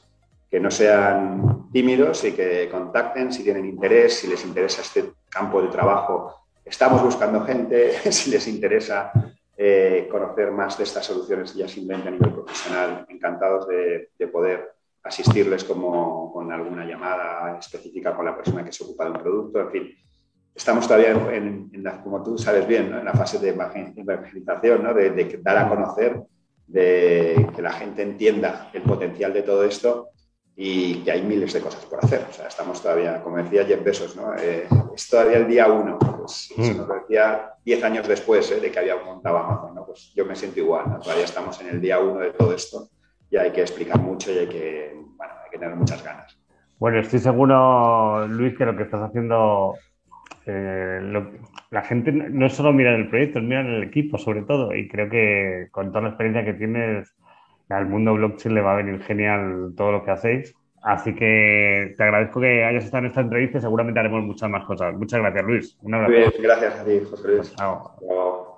que 0.49 0.59
no 0.59 0.71
sean 0.71 1.69
tímidos 1.71 2.23
y 2.23 2.31
que 2.31 2.69
contacten 2.69 3.33
si 3.33 3.43
tienen 3.43 3.65
interés, 3.65 4.19
si 4.19 4.27
les 4.27 4.45
interesa 4.45 4.81
este 4.81 5.13
campo 5.29 5.61
de 5.61 5.69
trabajo. 5.69 6.33
Estamos 6.63 7.03
buscando 7.03 7.41
gente, 7.41 7.91
si 8.11 8.31
les 8.31 8.47
interesa 8.47 9.11
eh, 9.57 10.07
conocer 10.11 10.51
más 10.51 10.77
de 10.77 10.83
estas 10.83 11.05
soluciones 11.05 11.53
ya 11.55 11.67
simplemente 11.67 12.09
a 12.09 12.11
nivel 12.11 12.33
profesional. 12.33 13.05
Encantados 13.09 13.67
de, 13.67 14.27
poder 14.31 14.74
asistirles 15.05 15.63
como 15.63 16.33
con 16.33 16.51
alguna 16.51 16.83
llamada 16.83 17.57
específica 17.59 18.15
con 18.15 18.25
la 18.25 18.35
persona 18.35 18.65
que 18.65 18.71
se 18.71 18.83
ocupa 18.83 19.05
de 19.05 19.11
un 19.11 19.17
producto. 19.17 19.61
En 19.61 19.71
fin, 19.71 19.95
estamos 20.53 20.87
todavía, 20.87 21.11
en, 21.11 21.69
la, 21.83 22.01
como 22.01 22.23
tú 22.23 22.37
sabes 22.37 22.67
bien, 22.67 22.91
en 22.91 23.05
la 23.05 23.13
fase 23.13 23.37
de 23.37 23.49
evangelización, 23.49 24.83
¿no? 24.83 24.93
de, 24.93 25.11
de, 25.11 25.39
dar 25.43 25.57
a 25.59 25.69
conocer, 25.69 26.19
de 26.65 27.47
que 27.55 27.61
la 27.61 27.73
gente 27.73 28.01
entienda 28.01 28.71
el 28.73 28.81
potencial 28.81 29.31
de 29.31 29.43
todo 29.43 29.63
esto 29.63 30.09
y 30.55 31.03
que 31.03 31.11
hay 31.11 31.21
miles 31.21 31.53
de 31.53 31.61
cosas 31.61 31.85
por 31.85 32.03
hacer. 32.03 32.25
O 32.27 32.33
sea, 32.33 32.47
estamos 32.47 32.81
todavía, 32.81 33.21
como 33.21 33.37
decía 33.37 33.63
Jeff 33.63 33.83
Bezos, 33.83 34.15
¿no? 34.15 34.33
Eh, 34.35 34.67
es 34.95 35.07
todavía 35.07 35.37
el 35.37 35.47
día 35.47 35.67
uno. 35.67 35.99
Pues, 35.99 36.49
mm. 36.57 36.77
nos 36.77 36.87
decía 36.87 37.51
diez 37.63 37.83
años 37.83 38.07
después 38.07 38.49
¿eh? 38.51 38.59
de 38.59 38.71
que 38.71 38.79
había 38.79 38.95
montado 38.95 39.37
Amazon. 39.37 39.75
¿no? 39.75 39.85
Pues 39.85 40.13
yo 40.15 40.25
me 40.25 40.35
siento 40.35 40.61
igual. 40.61 40.99
Todavía 40.99 41.25
estamos 41.25 41.61
en 41.61 41.67
el 41.67 41.81
día 41.81 41.99
uno 41.99 42.21
de 42.21 42.31
todo 42.31 42.53
esto 42.53 42.89
y 43.35 43.37
hay 43.37 43.51
que 43.51 43.61
explicar 43.61 43.99
mucho 43.99 44.31
y 44.31 44.37
hay 44.37 44.47
que, 44.47 44.95
bueno, 45.17 45.33
hay 45.43 45.51
que 45.51 45.57
tener 45.57 45.75
muchas 45.75 46.01
ganas. 46.03 46.39
Bueno, 46.79 46.99
estoy 46.99 47.19
seguro, 47.19 48.25
Luis, 48.27 48.57
que 48.57 48.65
lo 48.65 48.77
que 48.77 48.83
estás 48.83 49.01
haciendo, 49.01 49.75
eh, 50.45 51.01
la 51.69 51.81
gente 51.81 52.13
no 52.13 52.45
es 52.45 52.53
solo 52.53 52.71
mirar 52.71 52.93
el 52.95 53.09
proyecto, 53.09 53.39
es 53.39 53.45
mirar 53.45 53.65
el 53.65 53.83
equipo 53.83 54.17
sobre 54.17 54.43
todo. 54.43 54.73
Y 54.73 54.87
creo 54.87 55.09
que 55.09 55.67
con 55.71 55.89
toda 55.89 56.03
la 56.03 56.09
experiencia 56.09 56.45
que 56.45 56.53
tienes 56.53 57.13
al 57.69 57.87
mundo 57.87 58.13
blockchain 58.13 58.55
le 58.55 58.61
va 58.61 58.73
a 58.73 58.77
venir 58.77 59.01
genial 59.03 59.73
todo 59.75 59.91
lo 59.91 60.05
que 60.05 60.11
hacéis. 60.11 60.53
Así 60.81 61.13
que 61.15 61.93
te 61.97 62.03
agradezco 62.03 62.39
que 62.39 62.63
hayas 62.63 62.85
estado 62.85 63.03
en 63.03 63.09
esta 63.09 63.21
entrevista 63.21 63.57
y 63.57 63.61
seguramente 63.61 63.99
haremos 63.99 64.23
muchas 64.23 64.49
más 64.49 64.63
cosas. 64.65 64.93
Muchas 64.93 65.19
gracias, 65.19 65.43
Luis. 65.43 65.77
Un 65.81 65.95
abrazo. 65.95 66.11
Muy 66.11 66.19
bien, 66.19 66.31
gracias 66.39 66.79
a 66.79 66.85
ti, 66.85 67.01
José 67.09 67.27
Luis. 67.27 67.55
Chao. 67.55 68.54